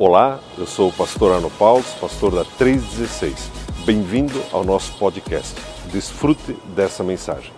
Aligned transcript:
Olá, 0.00 0.40
eu 0.56 0.64
sou 0.64 0.90
o 0.90 0.92
pastor 0.92 1.34
Arno 1.34 1.50
Paulo, 1.50 1.82
pastor 2.00 2.32
da 2.32 2.44
316. 2.44 3.50
Bem-vindo 3.84 4.40
ao 4.52 4.62
nosso 4.62 4.96
podcast. 4.96 5.56
Desfrute 5.90 6.52
dessa 6.66 7.02
mensagem. 7.02 7.52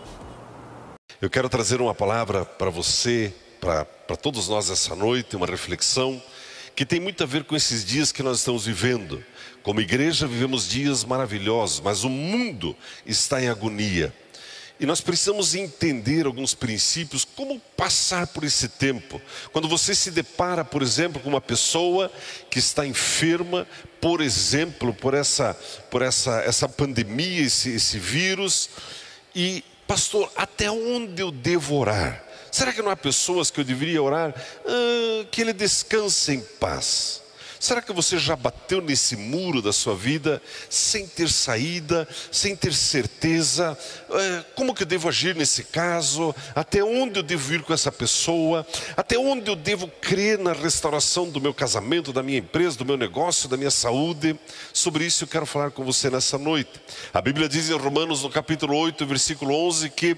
Eu 1.21 1.29
quero 1.29 1.51
trazer 1.51 1.83
uma 1.83 1.95
palavra 1.95 2.47
para 2.47 2.71
você, 2.71 3.31
para 3.61 3.85
todos 4.17 4.49
nós 4.49 4.71
essa 4.71 4.97
noite, 4.97 5.37
uma 5.37 5.47
reflexão 5.47 6.19
que 6.75 6.87
tem 6.87 6.99
muito 6.99 7.23
a 7.23 7.27
ver 7.27 7.45
com 7.45 7.55
esses 7.55 7.85
dias 7.85 8.11
que 8.11 8.23
nós 8.23 8.39
estamos 8.39 8.65
vivendo. 8.65 9.23
Como 9.63 9.83
igreja, 9.83 10.27
vivemos 10.27 10.67
dias 10.67 11.05
maravilhosos, 11.05 11.81
mas 11.81 12.05
o 12.05 12.09
mundo 12.09 12.75
está 13.05 13.43
em 13.43 13.51
agonia. 13.51 14.15
E 14.81 14.87
nós 14.87 15.03
precisamos 15.03 15.55
entender 15.55 16.25
alguns 16.25 16.55
princípios, 16.55 17.23
como 17.23 17.61
passar 17.77 18.27
por 18.29 18.45
esse 18.45 18.67
tempo. 18.67 19.21
Quando 19.53 19.69
você 19.69 19.95
se 19.95 20.11
depara, 20.11 20.65
por 20.65 20.81
exemplo, 20.81 21.21
com 21.21 21.29
uma 21.29 21.41
pessoa 21.41 22.11
que 22.51 22.59
está 22.59 22.87
enferma, 22.87 23.67
por 24.01 24.23
exemplo, 24.23 24.95
por 24.95 25.13
essa, 25.13 25.53
por 25.91 26.01
essa, 26.01 26.41
essa 26.41 26.67
pandemia, 26.67 27.43
esse, 27.43 27.69
esse 27.75 27.99
vírus, 27.99 28.71
e, 29.35 29.63
pastor, 29.87 30.33
até 30.35 30.71
onde 30.71 31.21
eu 31.21 31.31
devo 31.31 31.77
orar? 31.77 32.25
Será 32.51 32.73
que 32.73 32.81
não 32.81 32.91
há 32.91 32.97
pessoas 32.97 33.51
que 33.51 33.61
eu 33.61 33.65
deveria 33.65 34.03
orar? 34.03 34.35
Ah, 34.65 35.27
que 35.31 35.43
ele 35.43 35.53
descanse 35.53 36.33
em 36.33 36.41
paz. 36.59 37.21
Será 37.61 37.83
que 37.83 37.93
você 37.93 38.19
já 38.19 38.35
bateu 38.35 38.81
nesse 38.81 39.15
muro 39.15 39.61
da 39.61 39.71
sua 39.71 39.95
vida 39.95 40.41
sem 40.71 41.07
ter 41.07 41.29
saída, 41.29 42.09
sem 42.33 42.57
ter 42.57 42.73
certeza? 42.73 43.77
É, 44.09 44.45
como 44.55 44.75
que 44.75 44.83
eu 44.83 44.87
devo 44.87 45.11
agir 45.11 45.37
nesse 45.37 45.65
caso? 45.65 46.35
Até 46.55 46.83
onde 46.83 47.19
eu 47.19 47.23
devo 47.23 47.53
ir 47.53 47.63
com 47.63 47.75
essa 47.75 47.93
pessoa? 47.93 48.67
Até 48.97 49.19
onde 49.19 49.51
eu 49.51 49.55
devo 49.55 49.87
crer 49.89 50.39
na 50.39 50.55
restauração 50.55 51.29
do 51.29 51.39
meu 51.39 51.53
casamento, 51.53 52.15
da 52.15 52.23
minha 52.23 52.39
empresa, 52.39 52.79
do 52.79 52.87
meu 52.87 52.97
negócio, 52.97 53.47
da 53.47 53.59
minha 53.59 53.71
saúde? 53.71 54.41
Sobre 54.73 55.05
isso 55.05 55.25
eu 55.25 55.29
quero 55.29 55.45
falar 55.45 55.71
com 55.71 55.85
você 55.85 56.09
nessa 56.09 56.39
noite. 56.39 56.81
A 57.13 57.21
Bíblia 57.21 57.47
diz 57.47 57.69
em 57.69 57.77
Romanos, 57.77 58.23
no 58.23 58.31
capítulo 58.31 58.75
8, 58.75 59.05
versículo 59.05 59.55
11, 59.67 59.91
que 59.91 60.17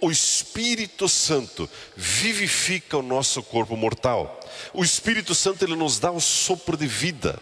o 0.00 0.10
Espírito 0.10 1.08
Santo 1.08 1.68
vivifica 1.96 2.98
o 2.98 3.02
nosso 3.02 3.42
corpo 3.42 3.76
mortal. 3.76 4.40
O 4.72 4.84
Espírito 4.84 5.34
Santo 5.34 5.64
ele 5.64 5.76
nos 5.76 5.98
dá 5.98 6.10
o 6.10 6.20
sopro 6.20 6.76
de 6.76 6.86
vida. 6.86 7.40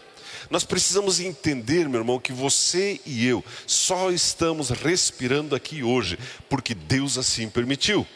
Nós 0.49 0.63
precisamos 0.63 1.19
entender, 1.19 1.89
meu 1.89 2.01
irmão, 2.01 2.19
que 2.19 2.31
você 2.31 3.01
e 3.05 3.27
eu 3.27 3.43
só 3.65 4.11
estamos 4.11 4.69
respirando 4.69 5.55
aqui 5.55 5.83
hoje 5.83 6.17
porque 6.49 6.73
Deus 6.73 7.17
assim 7.17 7.49
permitiu. 7.49 8.07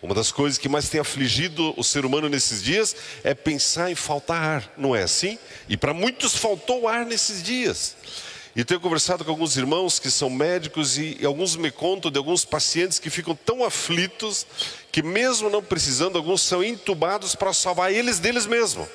Uma 0.00 0.14
das 0.14 0.30
coisas 0.30 0.58
que 0.58 0.68
mais 0.68 0.88
tem 0.88 1.00
afligido 1.00 1.74
o 1.76 1.82
ser 1.82 2.04
humano 2.04 2.28
nesses 2.28 2.62
dias 2.62 2.94
é 3.24 3.34
pensar 3.34 3.90
em 3.90 3.96
faltar 3.96 4.40
ar, 4.40 4.74
não 4.76 4.94
é 4.94 5.02
assim? 5.02 5.36
E 5.68 5.76
para 5.76 5.92
muitos 5.92 6.36
faltou 6.36 6.86
ar 6.86 7.04
nesses 7.04 7.42
dias. 7.42 7.96
E 8.58 8.64
tenho 8.64 8.80
conversado 8.80 9.24
com 9.24 9.30
alguns 9.30 9.56
irmãos 9.56 10.00
que 10.00 10.10
são 10.10 10.28
médicos 10.28 10.98
e, 10.98 11.16
e, 11.20 11.24
alguns 11.24 11.54
me 11.54 11.70
contam 11.70 12.10
de 12.10 12.18
alguns 12.18 12.44
pacientes 12.44 12.98
que 12.98 13.08
ficam 13.08 13.32
tão 13.32 13.62
aflitos 13.62 14.44
que 14.90 15.00
mesmo 15.00 15.48
não 15.48 15.62
precisando, 15.62 16.18
alguns 16.18 16.42
são 16.42 16.64
entubados 16.64 17.36
para 17.36 17.52
salvar 17.52 17.92
eles 17.92 18.18
deles 18.18 18.46
mesmos. 18.46 18.88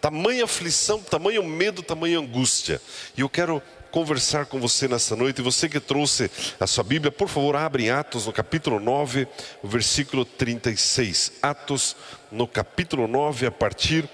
Tamanha 0.00 0.44
aflição, 0.44 0.98
tamanho 0.98 1.44
medo, 1.44 1.82
tamanha 1.82 2.20
angústia. 2.20 2.80
E 3.14 3.20
eu 3.20 3.28
quero 3.28 3.62
conversar 3.90 4.46
com 4.46 4.58
você 4.58 4.88
nessa 4.88 5.14
noite. 5.14 5.40
E 5.40 5.44
você 5.44 5.68
que 5.68 5.78
trouxe 5.78 6.30
a 6.58 6.66
sua 6.66 6.82
Bíblia, 6.82 7.12
por 7.12 7.28
favor, 7.28 7.54
abre 7.54 7.84
em 7.84 7.90
Atos 7.90 8.24
no 8.24 8.32
capítulo 8.32 8.80
9, 8.80 9.28
o 9.62 9.68
versículo 9.68 10.24
36. 10.24 11.32
Atos 11.42 11.94
no 12.30 12.48
capítulo 12.48 13.06
9, 13.06 13.44
a 13.44 13.50
partir 13.50 14.08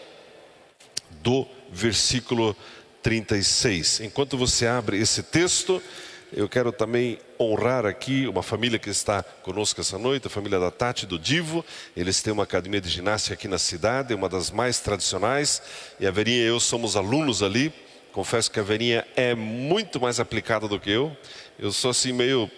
do 1.22 1.46
versículo 1.70 2.52
36. 2.52 2.77
36. 3.08 4.00
Enquanto 4.00 4.36
você 4.36 4.66
abre 4.66 4.98
esse 4.98 5.22
texto, 5.22 5.82
eu 6.30 6.46
quero 6.46 6.70
também 6.70 7.18
honrar 7.40 7.86
aqui 7.86 8.28
uma 8.28 8.42
família 8.42 8.78
que 8.78 8.90
está 8.90 9.22
conosco 9.22 9.80
essa 9.80 9.96
noite, 9.96 10.26
a 10.26 10.30
família 10.30 10.60
da 10.60 10.70
Tati 10.70 11.06
do 11.06 11.18
Divo. 11.18 11.64
Eles 11.96 12.20
têm 12.20 12.34
uma 12.34 12.42
academia 12.42 12.82
de 12.82 12.90
ginástica 12.90 13.32
aqui 13.32 13.48
na 13.48 13.56
cidade, 13.56 14.12
uma 14.12 14.28
das 14.28 14.50
mais 14.50 14.80
tradicionais. 14.80 15.62
E 15.98 16.06
a 16.06 16.10
Verinha 16.10 16.36
e 16.36 16.48
eu 16.48 16.60
somos 16.60 16.96
alunos 16.96 17.42
ali. 17.42 17.72
Confesso 18.12 18.50
que 18.50 18.60
a 18.60 18.62
Verinha 18.62 19.06
é 19.16 19.34
muito 19.34 19.98
mais 19.98 20.20
aplicada 20.20 20.68
do 20.68 20.78
que 20.78 20.90
eu. 20.90 21.16
Eu 21.58 21.72
sou 21.72 21.92
assim 21.92 22.12
meio. 22.12 22.50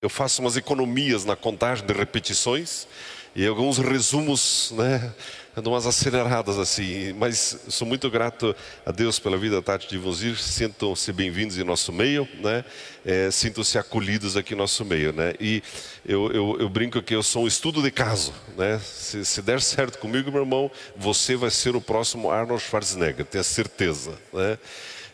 Eu 0.00 0.08
faço 0.08 0.40
umas 0.42 0.56
economias 0.56 1.24
na 1.24 1.34
contagem 1.34 1.84
de 1.84 1.92
repetições 1.92 2.86
e 3.34 3.44
alguns 3.44 3.78
resumos, 3.78 4.72
né? 4.76 5.12
Ando 5.54 5.68
umas 5.68 5.86
aceleradas 5.86 6.58
assim, 6.58 7.12
mas 7.12 7.58
sou 7.68 7.86
muito 7.86 8.08
grato 8.08 8.56
a 8.86 8.90
Deus 8.90 9.18
pela 9.18 9.36
vida 9.36 9.56
da 9.56 9.62
Tati 9.62 9.86
de 9.86 9.96
Ivonzir, 9.96 10.38
sintam-se 10.38 11.12
bem-vindos 11.12 11.58
em 11.58 11.62
nosso 11.62 11.92
meio, 11.92 12.26
né? 12.40 12.64
É, 13.04 13.30
sintam-se 13.30 13.76
acolhidos 13.76 14.34
aqui 14.34 14.54
em 14.54 14.56
nosso 14.56 14.82
meio, 14.82 15.12
né? 15.12 15.34
E 15.38 15.62
eu, 16.06 16.32
eu, 16.32 16.56
eu, 16.58 16.68
brinco 16.70 17.02
que 17.02 17.14
eu 17.14 17.22
sou 17.22 17.44
um 17.44 17.46
estudo 17.46 17.82
de 17.82 17.90
caso, 17.90 18.32
né? 18.56 18.80
Se, 18.82 19.26
se, 19.26 19.42
der 19.42 19.60
certo 19.60 19.98
comigo, 19.98 20.32
meu 20.32 20.40
irmão, 20.40 20.70
você 20.96 21.36
vai 21.36 21.50
ser 21.50 21.76
o 21.76 21.82
próximo 21.82 22.30
Arnold 22.30 22.62
Schwarzenegger, 22.62 23.26
tenha 23.26 23.44
certeza, 23.44 24.18
né? 24.32 24.56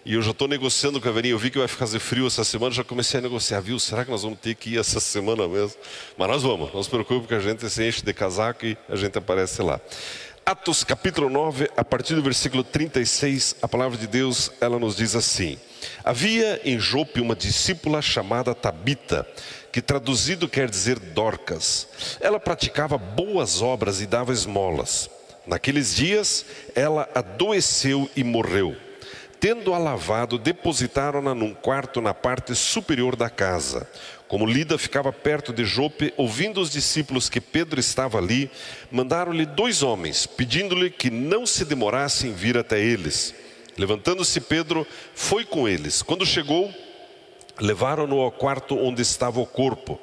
E 0.09 0.15
eu 0.15 0.22
já 0.22 0.31
estou 0.31 0.49
negociando 0.49 1.00
com 1.00 1.09
a 1.09 1.12
Verinha. 1.12 1.34
Eu 1.34 1.38
vi 1.38 1.50
que 1.50 1.59
vai 1.59 1.69
fazer 1.69 1.99
frio 1.99 2.26
essa 2.26 2.43
semana, 2.43 2.75
já 2.75 2.82
comecei 2.82 3.20
a 3.20 3.22
negociar. 3.22 3.60
Viu? 3.60 3.78
Será 3.78 4.06
que 4.06 4.10
nós 4.10 4.22
vamos 4.22 4.38
ter 4.38 4.55
que 4.55 4.70
ir 4.70 4.78
essa 4.78 5.00
semana 5.00 5.47
mesmo? 5.47 5.78
Mas 6.16 6.28
nós 6.28 6.43
vamos. 6.43 6.72
Não 6.72 6.82
se 6.82 6.88
preocupe 6.88 7.26
que 7.26 7.34
a 7.34 7.41
gente 7.41 7.69
se 7.69 7.87
enche 7.87 8.03
de 8.03 8.15
casaco 8.15 8.65
e 8.65 8.75
a 8.88 8.97
gente 8.97 9.19
aparece 9.19 9.60
lá. 9.60 9.78
Atos 10.49 10.83
capítulo 10.83 11.29
9, 11.29 11.69
a 11.77 11.85
partir 11.85 12.15
do 12.15 12.23
versículo 12.23 12.65
36, 12.65 13.57
a 13.61 13.69
palavra 13.69 13.99
de 13.99 14.07
Deus, 14.07 14.51
ela 14.63 14.79
nos 14.79 14.97
diz 14.97 15.15
assim: 15.15 15.59
Havia 16.03 16.59
em 16.65 16.79
Jope 16.79 17.21
uma 17.21 17.37
discípula 17.37 18.01
chamada 18.01 18.55
Tabita, 18.55 19.29
que 19.71 19.83
traduzido 19.83 20.49
quer 20.49 20.71
dizer 20.71 20.99
Dorcas. 20.99 21.87
Ela 22.19 22.41
praticava 22.41 22.97
boas 22.97 23.61
obras 23.61 24.01
e 24.01 24.07
dava 24.07 24.33
esmolas. 24.33 25.11
Naqueles 25.47 25.95
dias, 25.95 26.47
ela 26.75 27.07
adoeceu 27.15 28.09
e 28.17 28.25
morreu. 28.25 28.75
Tendo-a 29.39 29.77
lavado, 29.77 30.39
depositaram-na 30.39 31.35
num 31.35 31.53
quarto 31.53 32.01
na 32.01 32.15
parte 32.15 32.55
superior 32.55 33.15
da 33.15 33.29
casa. 33.29 33.87
Como 34.28 34.44
Lida 34.44 34.77
ficava 34.77 35.11
perto 35.11 35.55
de 35.55 35.65
Jope, 35.65 36.12
ouvindo 36.15 36.61
os 36.61 36.71
discípulos 36.71 37.31
que 37.31 37.41
Pedro 37.41 37.81
estava 37.81 38.19
ali, 38.19 38.50
mandaram-lhe 38.91 39.47
dois 39.47 39.83
homens, 39.83 40.27
pedindo-lhe 40.27 40.91
que 40.91 41.11
não 41.11 41.47
se 41.47 41.65
demorasse 41.65 42.27
em 42.27 42.34
vir 42.34 42.59
até 42.59 42.78
eles. 42.78 43.34
Levantando-se 43.78 44.38
Pedro, 44.43 44.87
foi 45.15 45.47
com 45.47 45.67
eles. 45.67 46.03
Quando 46.03 46.27
chegou, 46.27 46.71
levaram-no 47.59 48.21
ao 48.21 48.31
quarto 48.31 48.77
onde 48.77 49.00
estava 49.00 49.41
o 49.41 49.47
corpo. 49.47 49.99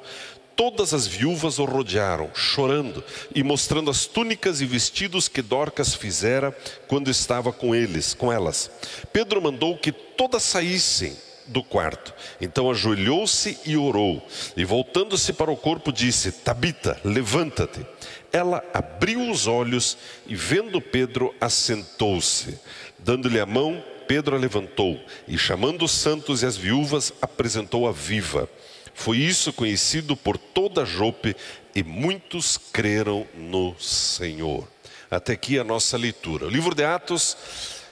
Todas 0.56 0.92
as 0.92 1.06
viúvas 1.06 1.60
o 1.60 1.64
rodearam, 1.64 2.30
chorando 2.34 3.04
e 3.32 3.44
mostrando 3.44 3.90
as 3.90 4.06
túnicas 4.06 4.60
e 4.60 4.66
vestidos 4.66 5.28
que 5.28 5.42
Dorcas 5.42 5.94
fizera 5.94 6.56
quando 6.88 7.10
estava 7.10 7.52
com 7.52 7.74
eles, 7.74 8.12
com 8.12 8.32
elas. 8.32 8.70
Pedro 9.12 9.40
mandou 9.40 9.76
que 9.76 9.92
todas 9.92 10.42
saíssem 10.42 11.16
do 11.48 11.62
quarto. 11.62 12.14
Então 12.40 12.70
ajoelhou-se 12.70 13.58
e 13.64 13.76
orou, 13.76 14.26
e 14.56 14.64
voltando-se 14.64 15.32
para 15.32 15.50
o 15.50 15.56
corpo 15.56 15.92
disse: 15.92 16.32
Tabita, 16.32 17.00
levanta-te. 17.04 17.86
Ela 18.32 18.62
abriu 18.74 19.30
os 19.30 19.46
olhos 19.46 19.96
e 20.26 20.34
vendo 20.34 20.80
Pedro, 20.80 21.34
assentou-se. 21.40 22.58
Dando-lhe 22.98 23.40
a 23.40 23.46
mão, 23.46 23.82
Pedro 24.06 24.36
a 24.36 24.38
levantou 24.38 25.00
e 25.26 25.38
chamando 25.38 25.84
os 25.84 25.92
santos 25.92 26.42
e 26.42 26.46
as 26.46 26.56
viúvas, 26.56 27.12
apresentou-a 27.20 27.92
viva. 27.92 28.48
Foi 28.94 29.18
isso 29.18 29.52
conhecido 29.52 30.16
por 30.16 30.38
toda 30.38 30.84
Jope 30.84 31.36
e 31.74 31.82
muitos 31.82 32.58
creram 32.72 33.26
no 33.34 33.78
Senhor. 33.78 34.66
Até 35.10 35.34
aqui 35.34 35.58
a 35.58 35.64
nossa 35.64 35.96
leitura. 35.96 36.46
O 36.46 36.50
livro 36.50 36.74
de 36.74 36.82
Atos, 36.84 37.36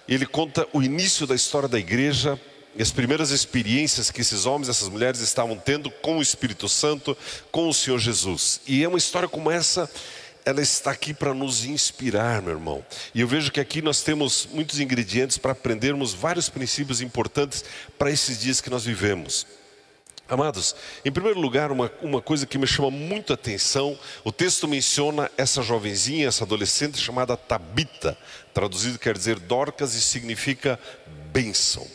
ele 0.09 0.27
conta 0.27 0.67
o 0.73 0.83
início 0.83 1.27
da 1.27 1.35
história 1.35 1.69
da 1.69 1.79
igreja 1.79 2.41
e 2.77 2.83
as 2.83 2.91
primeiras 2.91 3.31
experiências 3.31 4.11
que 4.11 4.21
esses 4.21 4.47
homens, 4.47 4.69
essas 4.69 4.89
mulheres 4.89 5.21
estavam 5.21 5.57
tendo 5.57 5.91
com 5.91 6.19
o 6.19 6.23
Espírito 6.23 6.69
Santo, 6.69 7.17
com 7.53 7.69
o 7.69 7.75
Senhor 7.75 7.99
Jesus. 7.99 8.61
E 8.67 8.83
é 8.83 8.89
uma 8.89 8.99
história 8.99 9.29
como 9.29 9.51
essa, 9.51 9.89
ela 10.45 10.61
está 10.61 10.91
aqui 10.91 11.15
para 11.15 11.33
nos 11.33 11.65
inspirar, 11.65 12.43
meu 12.43 12.53
irmão. 12.53 12.85
E 13.15 13.21
eu 13.21 13.29
vejo 13.29 13.53
que 13.53 13.61
aqui 13.61 13.81
nós 13.81 14.03
temos 14.03 14.49
muitos 14.53 14.81
ingredientes 14.81 15.39
para 15.39 15.53
aprendermos 15.53 16.13
vários 16.13 16.49
princípios 16.49 17.01
importantes 17.01 17.65
para 17.97 18.11
esses 18.11 18.41
dias 18.41 18.61
que 18.61 18.71
nós 18.71 18.85
vivemos. 18.85 19.47
Amados, 20.27 20.75
em 21.05 21.13
primeiro 21.13 21.39
lugar, 21.39 21.71
uma, 21.71 21.93
uma 22.01 22.21
coisa 22.21 22.47
que 22.47 22.57
me 22.57 22.67
chama 22.67 22.91
muito 22.91 23.33
a 23.33 23.35
atenção, 23.35 23.97
o 24.25 24.33
texto 24.33 24.67
menciona 24.67 25.31
essa 25.37 25.63
jovenzinha, 25.63 26.27
essa 26.27 26.45
adolescente 26.45 26.99
chamada 26.99 27.37
Tabita, 27.37 28.17
traduzido 28.55 28.99
quer 28.99 29.17
dizer 29.17 29.39
Dorcas 29.39 29.95
e 29.95 30.01
significa 30.01 30.81
bênção. 31.31 31.87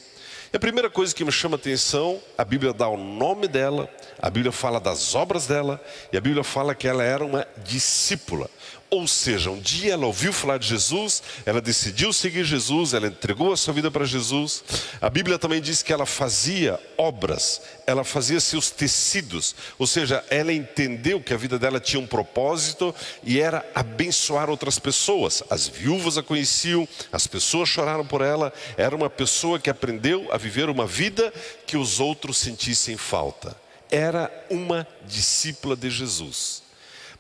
E 0.51 0.57
a 0.57 0.59
primeira 0.59 0.89
coisa 0.89 1.13
que 1.13 1.23
me 1.23 1.31
chama 1.31 1.55
a 1.55 1.59
atenção, 1.59 2.19
a 2.35 2.43
Bíblia 2.43 2.73
dá 2.73 2.87
o 2.87 2.97
nome 2.97 3.47
dela, 3.47 3.87
a 4.19 4.31
Bíblia 4.31 4.51
fala 4.51 4.79
das 4.79 5.13
obras 5.13 5.45
dela, 5.45 5.79
e 6.11 6.17
a 6.17 6.21
Bíblia 6.21 6.43
fala 6.43 6.73
que 6.73 6.87
ela 6.87 7.03
era 7.03 7.23
uma 7.23 7.47
discípula. 7.63 8.49
Ou 8.91 9.07
seja, 9.07 9.51
um 9.51 9.59
dia 9.59 9.93
ela 9.93 10.07
ouviu 10.07 10.33
falar 10.33 10.57
de 10.57 10.67
Jesus, 10.67 11.21
ela 11.45 11.61
decidiu 11.61 12.11
seguir 12.11 12.43
Jesus, 12.43 12.95
ela 12.95 13.05
entregou 13.05 13.53
a 13.53 13.57
sua 13.57 13.71
vida 13.71 13.91
para 13.91 14.03
Jesus. 14.03 14.63
A 14.99 15.07
Bíblia 15.11 15.37
também 15.37 15.61
diz 15.61 15.83
que 15.83 15.93
ela 15.93 16.07
fazia 16.07 16.79
obras, 16.97 17.61
ela 17.85 18.03
fazia 18.03 18.39
seus 18.39 18.71
tecidos, 18.71 19.53
ou 19.77 19.85
seja, 19.85 20.25
ela 20.27 20.51
entendeu 20.51 21.21
que 21.21 21.35
a 21.35 21.37
vida 21.37 21.59
dela 21.59 21.79
tinha 21.79 21.99
um 21.99 22.07
propósito 22.07 22.93
e 23.23 23.39
era 23.39 23.63
abençoar 23.75 24.49
outras 24.49 24.79
pessoas. 24.79 25.43
As 25.51 25.67
viúvas 25.67 26.17
a 26.17 26.23
conheciam, 26.23 26.87
as 27.11 27.27
pessoas 27.27 27.69
choraram 27.69 28.05
por 28.05 28.21
ela, 28.21 28.51
era 28.75 28.95
uma 28.95 29.09
pessoa 29.09 29.59
que 29.59 29.69
aprendeu 29.69 30.27
a 30.31 30.37
viver 30.37 30.67
uma 30.67 30.87
vida 30.87 31.31
que 31.67 31.77
os 31.77 31.99
outros 31.99 32.39
sentissem 32.39 32.97
falta. 32.97 33.55
Era 33.91 34.31
uma 34.49 34.87
discípula 35.05 35.75
de 35.75 35.91
Jesus. 35.91 36.63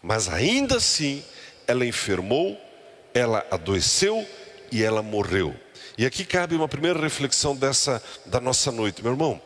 Mas 0.01 0.29
ainda 0.29 0.77
assim, 0.77 1.23
ela 1.69 1.85
enfermou, 1.85 2.59
ela 3.13 3.45
adoeceu 3.51 4.27
e 4.71 4.83
ela 4.83 5.03
morreu. 5.03 5.55
E 5.95 6.05
aqui 6.05 6.25
cabe 6.25 6.55
uma 6.55 6.67
primeira 6.67 6.99
reflexão 6.99 7.55
dessa 7.55 8.01
da 8.25 8.41
nossa 8.41 8.71
noite, 8.71 9.03
meu 9.03 9.11
irmão. 9.11 9.39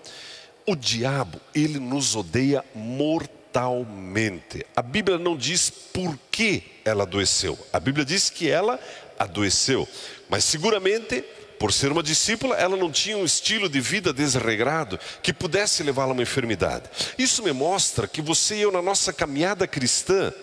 O 0.66 0.74
diabo, 0.74 1.42
ele 1.54 1.80
nos 1.80 2.16
odeia 2.16 2.64
mortalmente. 2.74 4.66
A 4.74 4.82
Bíblia 4.82 5.18
não 5.18 5.36
diz 5.36 5.70
por 5.70 6.18
que 6.32 6.64
ela 6.86 7.04
adoeceu. 7.04 7.60
A 7.74 7.80
Bíblia 7.80 8.06
diz 8.06 8.30
que 8.30 8.50
ela 8.50 8.80
adoeceu, 9.20 9.86
mas 10.30 10.46
seguramente 10.46 11.26
por 11.60 11.72
ser 11.72 11.92
uma 11.92 12.04
discípula, 12.04 12.56
ela 12.56 12.76
não 12.76 12.92
tinha 12.92 13.18
um 13.18 13.24
estilo 13.24 13.70
de 13.70 13.80
vida 13.80 14.12
desregrado 14.12 15.00
que 15.22 15.32
pudesse 15.32 15.82
levá-la 15.82 16.12
a 16.12 16.14
uma 16.14 16.22
enfermidade. 16.22 16.90
Isso 17.18 17.42
me 17.42 17.54
mostra 17.54 18.06
que 18.06 18.22
você 18.22 18.56
e 18.56 18.62
eu, 18.64 18.72
na 18.72 18.82
nossa 18.82 19.14
caminhada 19.14 19.66
cristã, 19.66 20.34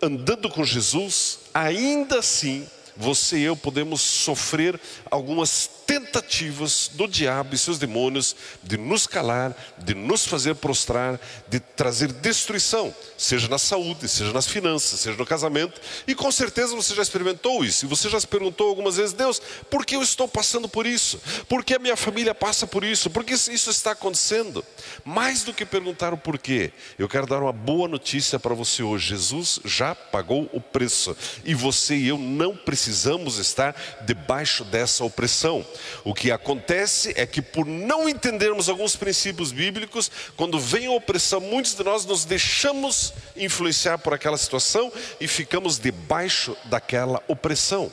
andando 0.00 0.48
com 0.48 0.64
Jesus, 0.64 1.40
ainda 1.52 2.18
assim, 2.18 2.66
você 2.98 3.38
e 3.38 3.44
eu 3.44 3.56
podemos 3.56 4.00
sofrer 4.00 4.78
algumas 5.08 5.70
tentativas 5.86 6.90
do 6.92 7.06
diabo 7.06 7.54
e 7.54 7.58
seus 7.58 7.78
demônios 7.78 8.36
de 8.62 8.76
nos 8.76 9.06
calar, 9.06 9.56
de 9.78 9.94
nos 9.94 10.26
fazer 10.26 10.56
prostrar, 10.56 11.18
de 11.48 11.60
trazer 11.60 12.12
destruição, 12.12 12.94
seja 13.16 13.48
na 13.48 13.56
saúde, 13.56 14.06
seja 14.08 14.32
nas 14.32 14.46
finanças, 14.46 15.00
seja 15.00 15.16
no 15.16 15.24
casamento. 15.24 15.80
E 16.06 16.14
com 16.14 16.30
certeza 16.30 16.74
você 16.74 16.94
já 16.94 17.00
experimentou 17.00 17.64
isso. 17.64 17.86
E 17.86 17.88
você 17.88 18.10
já 18.10 18.18
se 18.18 18.26
perguntou 18.26 18.68
algumas 18.68 18.96
vezes: 18.96 19.14
Deus, 19.14 19.40
por 19.70 19.86
que 19.86 19.96
eu 19.96 20.02
estou 20.02 20.26
passando 20.26 20.68
por 20.68 20.84
isso? 20.84 21.20
Por 21.48 21.64
que 21.64 21.74
a 21.74 21.78
minha 21.78 21.96
família 21.96 22.34
passa 22.34 22.66
por 22.66 22.84
isso? 22.84 23.08
Por 23.08 23.24
que 23.24 23.32
isso 23.32 23.70
está 23.70 23.92
acontecendo? 23.92 24.62
Mais 25.04 25.44
do 25.44 25.54
que 25.54 25.64
perguntar 25.64 26.12
o 26.12 26.18
porquê, 26.18 26.72
eu 26.98 27.08
quero 27.08 27.26
dar 27.26 27.40
uma 27.40 27.52
boa 27.52 27.88
notícia 27.88 28.38
para 28.38 28.54
você 28.54 28.82
hoje: 28.82 29.10
Jesus 29.10 29.60
já 29.64 29.94
pagou 29.94 30.50
o 30.52 30.60
preço 30.60 31.16
e 31.44 31.54
você 31.54 31.94
e 31.94 32.08
eu 32.08 32.18
não 32.18 32.56
precisamos 32.56 32.87
estar 32.90 33.74
debaixo 34.02 34.64
dessa 34.64 35.04
opressão. 35.04 35.64
O 36.04 36.14
que 36.14 36.30
acontece 36.30 37.12
é 37.16 37.26
que, 37.26 37.42
por 37.42 37.66
não 37.66 38.08
entendermos 38.08 38.68
alguns 38.68 38.96
princípios 38.96 39.52
bíblicos, 39.52 40.10
quando 40.36 40.58
vem 40.58 40.86
a 40.86 40.92
opressão, 40.92 41.40
muitos 41.40 41.74
de 41.74 41.84
nós 41.84 42.04
nos 42.04 42.24
deixamos 42.24 43.12
influenciar 43.36 43.98
por 43.98 44.14
aquela 44.14 44.38
situação 44.38 44.92
e 45.20 45.28
ficamos 45.28 45.78
debaixo 45.78 46.56
daquela 46.64 47.22
opressão. 47.28 47.92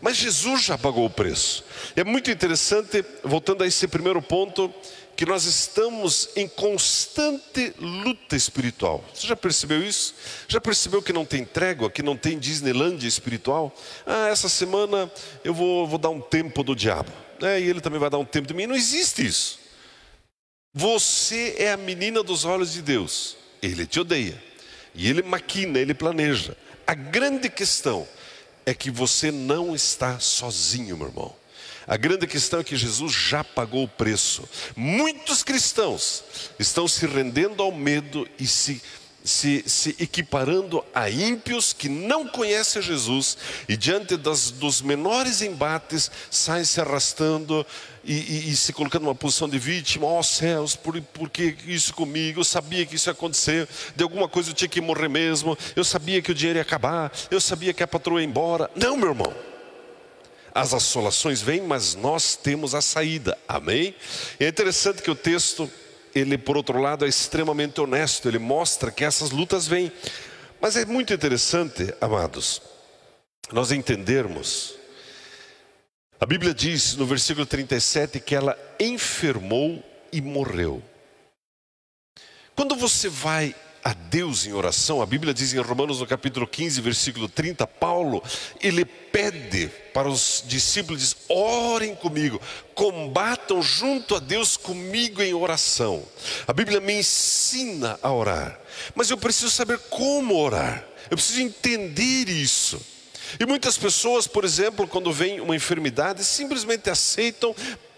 Mas 0.00 0.16
Jesus 0.16 0.64
já 0.64 0.76
pagou 0.76 1.06
o 1.06 1.10
preço. 1.10 1.64
É 1.94 2.04
muito 2.04 2.30
interessante, 2.30 3.04
voltando 3.22 3.62
a 3.62 3.66
esse 3.66 3.86
primeiro 3.86 4.20
ponto, 4.20 4.72
que 5.16 5.24
nós 5.24 5.44
estamos 5.44 6.28
em 6.36 6.46
constante 6.46 7.72
luta 7.78 8.36
espiritual. 8.36 9.02
Você 9.14 9.26
já 9.26 9.34
percebeu 9.34 9.82
isso? 9.82 10.14
Já 10.46 10.60
percebeu 10.60 11.00
que 11.00 11.12
não 11.12 11.24
tem 11.24 11.42
trégua, 11.42 11.90
que 11.90 12.02
não 12.02 12.16
tem 12.16 12.38
Disneylandia 12.38 13.08
espiritual? 13.08 13.74
Ah, 14.04 14.28
essa 14.28 14.48
semana 14.48 15.10
eu 15.42 15.54
vou, 15.54 15.86
vou 15.86 15.98
dar 15.98 16.10
um 16.10 16.20
tempo 16.20 16.62
do 16.62 16.76
diabo. 16.76 17.10
É, 17.40 17.58
e 17.58 17.64
ele 17.64 17.80
também 17.80 17.98
vai 17.98 18.10
dar 18.10 18.18
um 18.18 18.24
tempo 18.26 18.46
de 18.46 18.52
mim. 18.52 18.66
Não 18.66 18.76
existe 18.76 19.24
isso. 19.24 19.58
Você 20.74 21.56
é 21.58 21.72
a 21.72 21.76
menina 21.78 22.22
dos 22.22 22.44
olhos 22.44 22.74
de 22.74 22.82
Deus. 22.82 23.38
Ele 23.62 23.86
te 23.86 23.98
odeia. 23.98 24.42
E 24.94 25.08
ele 25.08 25.22
maquina, 25.22 25.78
ele 25.78 25.94
planeja. 25.94 26.54
A 26.86 26.94
grande 26.94 27.48
questão 27.48 28.06
é 28.66 28.74
que 28.74 28.90
você 28.90 29.30
não 29.30 29.74
está 29.74 30.20
sozinho, 30.20 30.96
meu 30.96 31.08
irmão. 31.08 31.34
A 31.86 31.96
grande 31.96 32.26
questão 32.26 32.60
é 32.60 32.64
que 32.64 32.76
Jesus 32.76 33.12
já 33.12 33.44
pagou 33.44 33.84
o 33.84 33.88
preço. 33.88 34.48
Muitos 34.74 35.42
cristãos 35.42 36.24
estão 36.58 36.88
se 36.88 37.06
rendendo 37.06 37.62
ao 37.62 37.70
medo 37.70 38.26
e 38.40 38.46
se, 38.46 38.82
se, 39.22 39.62
se 39.66 39.96
equiparando 40.00 40.84
a 40.92 41.08
ímpios 41.08 41.72
que 41.72 41.88
não 41.88 42.26
conhecem 42.26 42.82
Jesus 42.82 43.38
e 43.68 43.76
diante 43.76 44.16
das, 44.16 44.50
dos 44.50 44.82
menores 44.82 45.42
embates 45.42 46.10
saem 46.28 46.64
se 46.64 46.80
arrastando 46.80 47.64
e, 48.04 48.14
e, 48.14 48.50
e, 48.50 48.56
se 48.56 48.72
colocando 48.72 49.02
numa 49.02 49.14
posição 49.14 49.48
de 49.48 49.58
vítima, 49.58 50.06
ó 50.06 50.20
oh, 50.20 50.22
céus, 50.22 50.76
por, 50.76 51.00
por 51.00 51.28
que 51.28 51.56
isso 51.66 51.92
comigo? 51.92 52.40
Eu 52.40 52.44
sabia 52.44 52.86
que 52.86 52.94
isso 52.94 53.08
ia 53.08 53.12
acontecer, 53.12 53.68
de 53.94 54.02
alguma 54.02 54.28
coisa 54.28 54.50
eu 54.50 54.54
tinha 54.54 54.68
que 54.68 54.80
morrer 54.80 55.08
mesmo, 55.08 55.58
eu 55.74 55.84
sabia 55.84 56.22
que 56.22 56.30
o 56.30 56.34
dinheiro 56.34 56.58
ia 56.58 56.62
acabar, 56.62 57.12
eu 57.30 57.40
sabia 57.40 57.72
que 57.72 57.82
a 57.82 57.86
patroa 57.86 58.20
ia 58.20 58.26
embora. 58.26 58.70
Não, 58.76 58.96
meu 58.96 59.08
irmão. 59.08 59.55
As 60.56 60.72
assolações 60.72 61.42
vêm, 61.42 61.60
mas 61.60 61.94
nós 61.94 62.34
temos 62.34 62.74
a 62.74 62.80
saída. 62.80 63.36
Amém? 63.46 63.94
E 64.40 64.44
é 64.46 64.48
interessante 64.48 65.02
que 65.02 65.10
o 65.10 65.14
texto, 65.14 65.70
ele 66.14 66.38
por 66.38 66.56
outro 66.56 66.80
lado 66.80 67.04
é 67.04 67.08
extremamente 67.08 67.78
honesto, 67.78 68.26
ele 68.26 68.38
mostra 68.38 68.90
que 68.90 69.04
essas 69.04 69.30
lutas 69.30 69.66
vêm. 69.66 69.92
Mas 70.58 70.74
é 70.74 70.86
muito 70.86 71.12
interessante, 71.12 71.94
amados, 72.00 72.62
nós 73.52 73.70
entendermos. 73.70 74.76
A 76.18 76.24
Bíblia 76.24 76.54
diz 76.54 76.96
no 76.96 77.04
versículo 77.04 77.44
37 77.44 78.18
que 78.18 78.34
ela 78.34 78.58
enfermou 78.80 79.84
e 80.10 80.22
morreu. 80.22 80.82
Quando 82.54 82.74
você 82.74 83.10
vai 83.10 83.54
a 83.86 83.92
Deus 83.92 84.44
em 84.44 84.52
oração, 84.52 85.00
a 85.00 85.06
Bíblia 85.06 85.32
diz 85.32 85.54
em 85.54 85.60
Romanos 85.60 86.00
no 86.00 86.08
capítulo 86.08 86.44
15, 86.44 86.80
versículo 86.80 87.28
30, 87.28 87.64
Paulo, 87.68 88.20
ele 88.60 88.84
pede 88.84 89.70
para 89.94 90.08
os 90.08 90.42
discípulos, 90.44 91.00
diz, 91.00 91.16
orem 91.28 91.94
comigo, 91.94 92.40
combatam 92.74 93.62
junto 93.62 94.16
a 94.16 94.18
Deus 94.18 94.56
comigo 94.56 95.22
em 95.22 95.32
oração. 95.34 96.02
A 96.48 96.52
Bíblia 96.52 96.80
me 96.80 96.94
ensina 96.98 97.96
a 98.02 98.12
orar, 98.12 98.58
mas 98.92 99.08
eu 99.08 99.16
preciso 99.16 99.52
saber 99.52 99.78
como 99.88 100.36
orar, 100.36 100.84
eu 101.08 101.16
preciso 101.16 101.40
entender 101.42 102.28
isso. 102.28 102.84
E 103.38 103.46
muitas 103.46 103.78
pessoas, 103.78 104.26
por 104.26 104.44
exemplo, 104.44 104.88
quando 104.88 105.12
vem 105.12 105.40
uma 105.40 105.54
enfermidade, 105.54 106.24
simplesmente 106.24 106.90
aceitam 106.90 107.54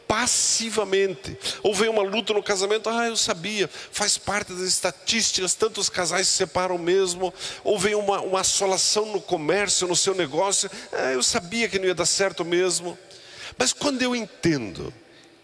passivamente. 0.08 1.36
Ou 1.62 1.74
vem 1.74 1.90
uma 1.90 2.02
luta 2.02 2.32
no 2.32 2.42
casamento, 2.42 2.88
ah, 2.88 3.06
eu 3.06 3.16
sabia, 3.16 3.68
faz 3.92 4.16
parte 4.16 4.52
das 4.54 4.62
estatísticas, 4.62 5.54
tantos 5.54 5.90
casais 5.90 6.26
se 6.26 6.38
separam 6.38 6.78
mesmo. 6.78 7.32
Ou 7.62 7.78
vem 7.78 7.94
uma, 7.94 8.22
uma 8.22 8.40
assolação 8.40 9.12
no 9.12 9.20
comércio, 9.20 9.86
no 9.86 9.94
seu 9.94 10.14
negócio, 10.14 10.70
ah, 10.92 11.12
eu 11.12 11.22
sabia 11.22 11.68
que 11.68 11.78
não 11.78 11.86
ia 11.86 11.94
dar 11.94 12.06
certo 12.06 12.44
mesmo. 12.44 12.98
Mas 13.58 13.74
quando 13.74 14.00
eu 14.00 14.16
entendo 14.16 14.92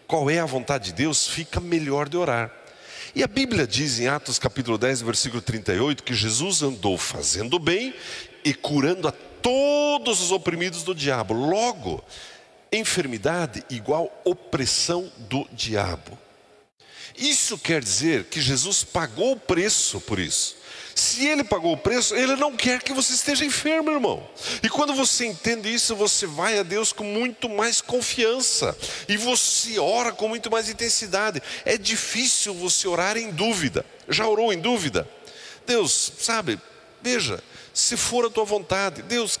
qual 0.07 0.29
é 0.29 0.39
a 0.39 0.45
vontade 0.45 0.85
de 0.85 0.93
Deus, 0.93 1.27
fica 1.27 1.59
melhor 1.59 2.09
de 2.09 2.17
orar. 2.17 2.51
E 3.13 3.23
a 3.23 3.27
Bíblia 3.27 3.65
diz 3.65 3.99
em 3.99 4.07
Atos 4.07 4.39
capítulo 4.39 4.77
10, 4.77 5.01
versículo 5.01 5.41
38, 5.41 6.03
que 6.03 6.13
Jesus 6.13 6.61
andou 6.63 6.97
fazendo 6.97 7.57
bem 7.59 7.93
e 8.43 8.53
curando 8.53 9.07
a 9.07 9.11
todos 9.11 10.21
os 10.21 10.31
oprimidos 10.31 10.83
do 10.83 10.93
diabo. 10.93 11.33
Logo, 11.33 12.03
enfermidade 12.75 13.63
igual 13.69 14.11
opressão 14.23 15.11
do 15.17 15.47
diabo. 15.51 16.17
Isso 17.17 17.57
quer 17.57 17.81
dizer 17.81 18.25
que 18.25 18.41
Jesus 18.41 18.83
pagou 18.83 19.33
o 19.33 19.39
preço 19.39 20.01
por 20.01 20.19
isso. 20.19 20.57
Se 20.95 21.27
ele 21.27 21.43
pagou 21.43 21.73
o 21.73 21.77
preço, 21.77 22.15
ele 22.15 22.37
não 22.37 22.55
quer 22.55 22.81
que 22.81 22.93
você 22.93 23.13
esteja 23.13 23.43
enfermo, 23.43 23.91
irmão. 23.91 24.25
E 24.63 24.69
quando 24.69 24.93
você 24.93 25.25
entende 25.25 25.73
isso, 25.73 25.93
você 25.93 26.25
vai 26.25 26.57
a 26.57 26.63
Deus 26.63 26.93
com 26.93 27.03
muito 27.03 27.49
mais 27.49 27.81
confiança 27.81 28.77
e 29.07 29.17
você 29.17 29.77
ora 29.77 30.13
com 30.13 30.29
muito 30.29 30.49
mais 30.49 30.69
intensidade. 30.69 31.43
É 31.65 31.77
difícil 31.77 32.53
você 32.53 32.87
orar 32.87 33.17
em 33.17 33.29
dúvida. 33.29 33.85
Já 34.07 34.25
orou 34.25 34.53
em 34.53 34.59
dúvida? 34.59 35.07
Deus, 35.67 36.13
sabe, 36.17 36.57
veja, 37.01 37.43
se 37.73 37.97
for 37.97 38.25
a 38.25 38.29
tua 38.29 38.45
vontade, 38.45 39.01
Deus, 39.01 39.37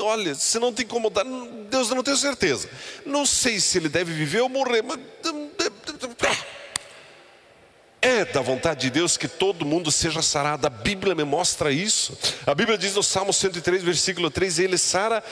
olha, 0.00 0.34
se 0.34 0.58
não 0.58 0.72
te 0.72 0.82
incomodar, 0.82 1.24
Deus, 1.70 1.88
eu 1.88 1.96
não 1.96 2.02
tenho 2.02 2.16
certeza. 2.16 2.68
Não 3.04 3.26
sei 3.26 3.60
se 3.60 3.78
ele 3.78 3.88
deve 3.88 4.12
viver 4.12 4.40
ou 4.40 4.48
morrer, 4.48 4.82
mas. 4.82 4.98
É 8.00 8.24
da 8.24 8.40
vontade 8.40 8.82
de 8.82 8.90
Deus 8.90 9.16
que 9.16 9.26
todo 9.26 9.64
mundo 9.64 9.90
seja 9.90 10.22
sarado. 10.22 10.66
A 10.66 10.70
Bíblia 10.70 11.14
me 11.14 11.24
mostra 11.24 11.72
isso. 11.72 12.16
A 12.46 12.54
Bíblia 12.54 12.78
diz 12.78 12.94
no 12.94 13.02
Salmo 13.02 13.32
103, 13.32 13.82
versículo 13.82 14.30
3: 14.30 14.60
Ele 14.60 14.78
sara 14.78 15.22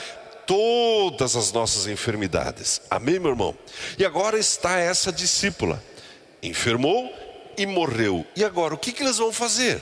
todas 0.45 1.35
as 1.35 1.51
nossas 1.51 1.87
enfermidades. 1.87 2.81
Amém, 2.89 3.19
meu 3.19 3.31
irmão? 3.31 3.55
E 3.97 4.05
agora 4.05 4.39
está 4.39 4.77
essa 4.77 5.11
discípula, 5.11 5.83
enfermou 6.41 7.13
e 7.57 7.65
morreu. 7.65 8.25
E 8.35 8.43
agora, 8.43 8.73
o 8.73 8.77
que, 8.77 8.91
que 8.91 9.03
eles 9.03 9.17
vão 9.17 9.31
fazer? 9.31 9.81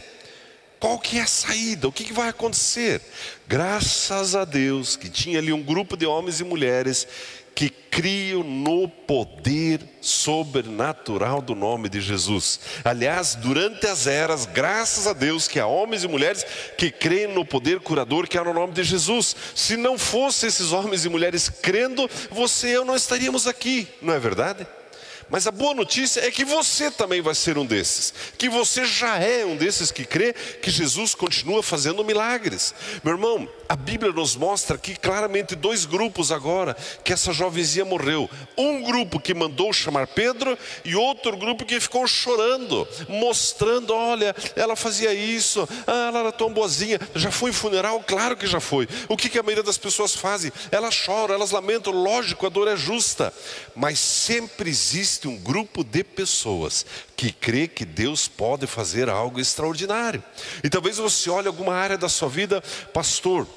Qual 0.80 1.00
que 1.00 1.18
é 1.18 1.22
a 1.22 1.28
saída? 1.28 1.88
O 1.88 1.92
que, 1.92 2.04
que 2.04 2.14
vai 2.14 2.30
acontecer? 2.30 3.02
Graças 3.48 4.36
a 4.36 4.46
Deus 4.46 4.96
que 4.96 5.10
tinha 5.10 5.40
ali 5.40 5.52
um 5.52 5.64
grupo 5.64 5.96
de 5.96 6.06
homens 6.06 6.40
e 6.40 6.44
mulheres 6.44 7.08
que 7.56 7.70
criam 7.70 8.44
no 8.44 8.90
poder 8.90 9.80
sobrenatural 10.02 11.42
do 11.42 11.56
nome 11.56 11.88
de 11.88 12.02
Jesus. 12.02 12.60
Aliás, 12.84 13.34
durante 13.36 13.88
as 13.88 14.06
eras, 14.06 14.46
graças 14.46 15.08
a 15.08 15.14
Deus 15.14 15.48
que 15.48 15.58
há 15.58 15.66
homens 15.66 16.04
e 16.04 16.08
mulheres 16.08 16.46
que 16.78 16.92
creem 16.92 17.34
no 17.34 17.46
poder 17.46 17.80
curador 17.80 18.28
que 18.28 18.38
há 18.38 18.44
no 18.44 18.54
nome 18.54 18.74
de 18.74 18.84
Jesus. 18.84 19.34
Se 19.56 19.78
não 19.78 19.98
fossem 19.98 20.50
esses 20.50 20.74
homens 20.74 21.06
e 21.06 21.10
mulheres 21.10 21.48
crendo, 21.50 22.10
você 22.30 22.68
e 22.68 22.74
eu 22.74 22.84
não 22.84 22.96
estaríamos 22.96 23.48
aqui, 23.48 23.88
não 24.02 24.14
é 24.14 24.20
verdade? 24.20 24.68
Mas 25.30 25.48
a 25.48 25.52
boa 25.52 25.74
notícia 25.74 26.22
é 26.22 26.30
que 26.30 26.46
você 26.46 26.92
também 26.92 27.22
vai 27.22 27.34
ser 27.34 27.58
um 27.58 27.66
desses, 27.66 28.14
que 28.38 28.48
você 28.48 28.86
já 28.86 29.18
é 29.18 29.44
um 29.44 29.56
desses 29.56 29.92
que 29.92 30.06
crê 30.06 30.34
que 30.34 30.70
Jesus 30.70 31.16
continua 31.16 31.64
fazendo 31.64 32.04
milagres. 32.04 32.74
Meu 33.04 33.14
irmão, 33.14 33.50
a 33.68 33.76
Bíblia 33.76 34.12
nos 34.12 34.36
mostra 34.36 34.76
aqui 34.76 34.96
claramente 34.96 35.56
dois 35.56 35.86
grupos 35.86 36.32
agora 36.32 36.76
que 37.04 37.12
essa 37.12 37.34
jovenzinha 37.34 37.86
morreu. 37.86 38.30
Um 38.58 38.84
grupo 38.84 39.20
que 39.20 39.34
mandou 39.34 39.74
chamar 39.74 40.08
Pedro 40.08 40.58
e 40.84 40.96
outro 40.96 41.36
grupo 41.36 41.66
que 41.66 41.80
ficou 41.80 42.08
chorando, 42.08 42.88
mostrando: 43.10 43.94
olha, 43.94 44.36
ela 44.56 44.76
fazia 44.76 45.14
isso, 45.14 45.68
ah, 45.88 46.08
ela 46.10 46.20
era 46.20 46.32
tão 46.32 46.54
boazinha. 46.54 47.00
Já 47.16 47.32
foi 47.32 47.52
funeral? 47.52 48.04
Claro 48.06 48.38
que 48.38 48.48
já 48.48 48.60
foi. 48.60 48.88
O 49.10 49.18
que, 49.18 49.30
que 49.30 49.40
a 49.40 49.44
maioria 49.44 49.64
das 49.64 49.78
pessoas 49.78 50.16
fazem? 50.16 50.52
Elas 50.72 50.94
choram, 50.94 51.34
elas 51.34 51.52
lamentam, 51.52 51.92
lógico, 51.92 52.46
a 52.46 52.50
dor 52.50 52.68
é 52.68 52.78
justa, 52.78 53.34
mas 53.76 54.00
sempre 54.00 54.70
existe 54.70 55.28
um 55.28 55.38
grupo 55.38 55.84
de 55.84 56.04
pessoas 56.04 56.86
que 57.16 57.32
crê 57.32 57.68
que 57.68 57.86
Deus 57.86 58.28
pode 58.28 58.68
fazer 58.68 59.10
algo 59.10 59.40
extraordinário. 59.40 60.24
E 60.64 60.70
talvez 60.70 60.98
você 60.98 61.30
olhe 61.30 61.48
alguma 61.48 61.74
área 61.74 61.98
da 61.98 62.10
sua 62.10 62.30
vida, 62.30 62.62
pastor 62.94 63.48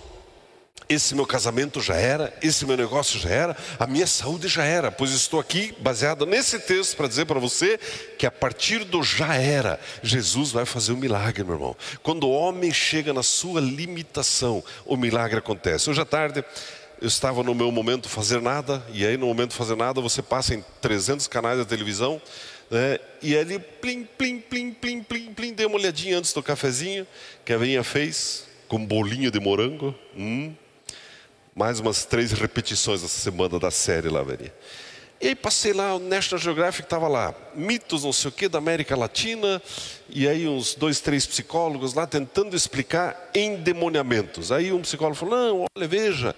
esse 0.88 1.14
meu 1.14 1.26
casamento 1.26 1.80
já 1.80 1.94
era, 1.94 2.32
esse 2.42 2.64
meu 2.64 2.76
negócio 2.76 3.18
já 3.18 3.28
era, 3.28 3.56
a 3.78 3.86
minha 3.86 4.06
saúde 4.06 4.48
já 4.48 4.64
era, 4.64 4.90
pois 4.90 5.10
estou 5.12 5.38
aqui 5.38 5.74
baseado 5.80 6.24
nesse 6.24 6.58
texto 6.58 6.96
para 6.96 7.06
dizer 7.06 7.26
para 7.26 7.38
você 7.38 7.78
que 8.18 8.26
a 8.26 8.30
partir 8.30 8.84
do 8.84 9.02
já 9.02 9.34
era, 9.34 9.78
Jesus 10.02 10.50
vai 10.50 10.64
fazer 10.64 10.92
um 10.92 10.96
milagre, 10.96 11.44
meu 11.44 11.54
irmão. 11.54 11.76
Quando 12.02 12.24
o 12.24 12.32
homem 12.32 12.72
chega 12.72 13.12
na 13.12 13.22
sua 13.22 13.60
limitação, 13.60 14.64
o 14.86 14.96
milagre 14.96 15.38
acontece. 15.38 15.90
Hoje 15.90 16.00
à 16.00 16.04
tarde, 16.04 16.44
eu 17.00 17.06
estava 17.06 17.42
no 17.42 17.54
meu 17.54 17.70
momento 17.70 18.08
fazer 18.08 18.40
nada, 18.40 18.82
e 18.92 19.06
aí 19.06 19.16
no 19.16 19.26
momento 19.26 19.54
fazer 19.54 19.76
nada 19.76 20.00
você 20.00 20.22
passa 20.22 20.54
em 20.54 20.64
300 20.80 21.26
canais 21.28 21.58
da 21.58 21.64
televisão, 21.64 22.20
né? 22.70 22.98
e 23.22 23.36
ali, 23.36 23.58
plim, 23.58 24.04
plim, 24.04 24.40
plim, 24.40 24.72
plim, 24.72 25.02
plim, 25.02 25.34
plim, 25.34 25.52
dei 25.52 25.66
uma 25.66 25.76
olhadinha 25.76 26.18
antes 26.18 26.32
do 26.32 26.42
cafezinho 26.42 27.06
que 27.44 27.52
a 27.52 27.58
Veinha 27.58 27.84
fez, 27.84 28.44
com 28.66 28.84
bolinho 28.84 29.30
de 29.30 29.40
morango. 29.40 29.94
Hum, 30.16 30.54
mais 31.58 31.80
umas 31.80 32.04
três 32.04 32.30
repetições 32.30 33.02
essa 33.02 33.18
semana 33.18 33.58
da 33.58 33.68
série 33.68 34.08
lá, 34.08 34.22
Verinha. 34.22 34.54
E 35.20 35.26
aí 35.26 35.34
passei 35.34 35.72
lá, 35.72 35.96
o 35.96 35.98
National 35.98 36.40
Geographic 36.40 36.86
estava 36.86 37.08
lá, 37.08 37.34
mitos 37.52 38.04
não 38.04 38.12
sei 38.12 38.28
o 38.28 38.32
que 38.32 38.48
da 38.48 38.58
América 38.58 38.94
Latina, 38.94 39.60
e 40.08 40.28
aí 40.28 40.46
uns 40.46 40.76
dois, 40.76 41.00
três 41.00 41.26
psicólogos 41.26 41.94
lá 41.94 42.06
tentando 42.06 42.54
explicar 42.54 43.30
endemoniamentos. 43.34 44.52
Aí 44.52 44.72
um 44.72 44.82
psicólogo 44.82 45.16
falou, 45.16 45.36
não, 45.36 45.66
olha, 45.76 45.88
veja, 45.88 46.32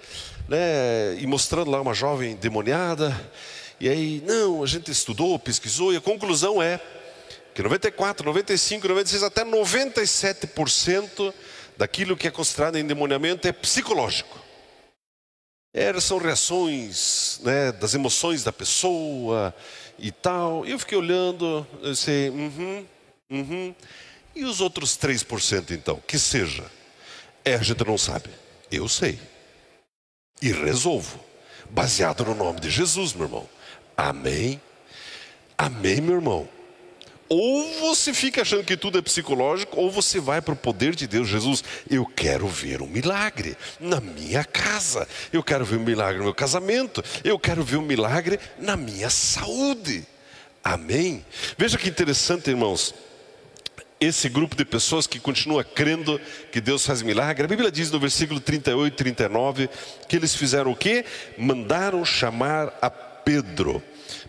né, 0.48 1.18
e 1.18 1.26
mostrando 1.26 1.70
lá 1.70 1.82
uma 1.82 1.92
jovem 1.92 2.34
demoniada, 2.36 3.14
e 3.78 3.90
aí, 3.90 4.22
não, 4.26 4.62
a 4.62 4.66
gente 4.66 4.90
estudou, 4.90 5.38
pesquisou, 5.38 5.92
e 5.92 5.98
a 5.98 6.00
conclusão 6.00 6.62
é 6.62 6.80
que 7.54 7.62
94, 7.62 8.24
95, 8.24 8.88
96, 8.88 9.22
até 9.22 9.44
97% 9.44 11.34
daquilo 11.76 12.16
que 12.16 12.26
é 12.26 12.30
considerado 12.30 12.78
endemoniamento 12.78 13.46
é 13.46 13.52
psicológico. 13.52 14.48
Era, 15.72 16.00
são 16.00 16.18
reações 16.18 17.40
né, 17.44 17.70
das 17.72 17.94
emoções 17.94 18.42
da 18.42 18.52
pessoa 18.52 19.54
e 19.98 20.10
tal. 20.10 20.66
E 20.66 20.72
eu 20.72 20.78
fiquei 20.78 20.98
olhando, 20.98 21.66
eu 21.80 21.94
sei, 21.94 22.28
uhum, 22.28 22.86
uhum. 23.30 23.74
E 24.34 24.44
os 24.44 24.60
outros 24.60 24.96
3% 24.96 25.70
então? 25.70 26.02
Que 26.06 26.18
seja. 26.18 26.64
É, 27.44 27.54
a 27.54 27.62
gente 27.62 27.84
não 27.86 27.98
sabe. 27.98 28.30
Eu 28.70 28.88
sei. 28.88 29.18
E 30.42 30.52
resolvo. 30.52 31.20
Baseado 31.70 32.24
no 32.24 32.34
nome 32.34 32.60
de 32.60 32.70
Jesus, 32.70 33.12
meu 33.12 33.26
irmão. 33.26 33.48
Amém. 33.96 34.60
Amém, 35.56 36.00
meu 36.00 36.16
irmão. 36.16 36.48
Ou 37.32 37.72
você 37.74 38.12
fica 38.12 38.42
achando 38.42 38.64
que 38.64 38.76
tudo 38.76 38.98
é 38.98 39.02
psicológico, 39.02 39.78
ou 39.78 39.88
você 39.88 40.18
vai 40.18 40.42
para 40.42 40.52
o 40.52 40.56
poder 40.56 40.96
de 40.96 41.06
Deus. 41.06 41.28
Jesus, 41.28 41.62
eu 41.88 42.04
quero 42.04 42.48
ver 42.48 42.82
um 42.82 42.88
milagre 42.88 43.56
na 43.78 44.00
minha 44.00 44.42
casa, 44.42 45.06
eu 45.32 45.40
quero 45.40 45.64
ver 45.64 45.76
um 45.76 45.84
milagre 45.84 46.18
no 46.18 46.24
meu 46.24 46.34
casamento, 46.34 47.04
eu 47.22 47.38
quero 47.38 47.62
ver 47.62 47.76
um 47.76 47.82
milagre 47.82 48.40
na 48.58 48.76
minha 48.76 49.08
saúde. 49.08 50.04
Amém? 50.64 51.24
Veja 51.56 51.78
que 51.78 51.88
interessante, 51.88 52.50
irmãos. 52.50 52.92
Esse 54.00 54.28
grupo 54.28 54.56
de 54.56 54.64
pessoas 54.64 55.06
que 55.06 55.20
continua 55.20 55.62
crendo 55.62 56.20
que 56.50 56.60
Deus 56.60 56.84
faz 56.84 57.00
milagre, 57.00 57.44
a 57.44 57.48
Bíblia 57.48 57.70
diz 57.70 57.92
no 57.92 58.00
versículo 58.00 58.40
38 58.40 58.92
e 58.92 58.96
39 58.96 59.70
que 60.08 60.16
eles 60.16 60.34
fizeram 60.34 60.72
o 60.72 60.76
quê? 60.76 61.04
Mandaram 61.38 62.04
chamar 62.04 62.76
a 62.82 62.90
Pedro. 62.90 63.80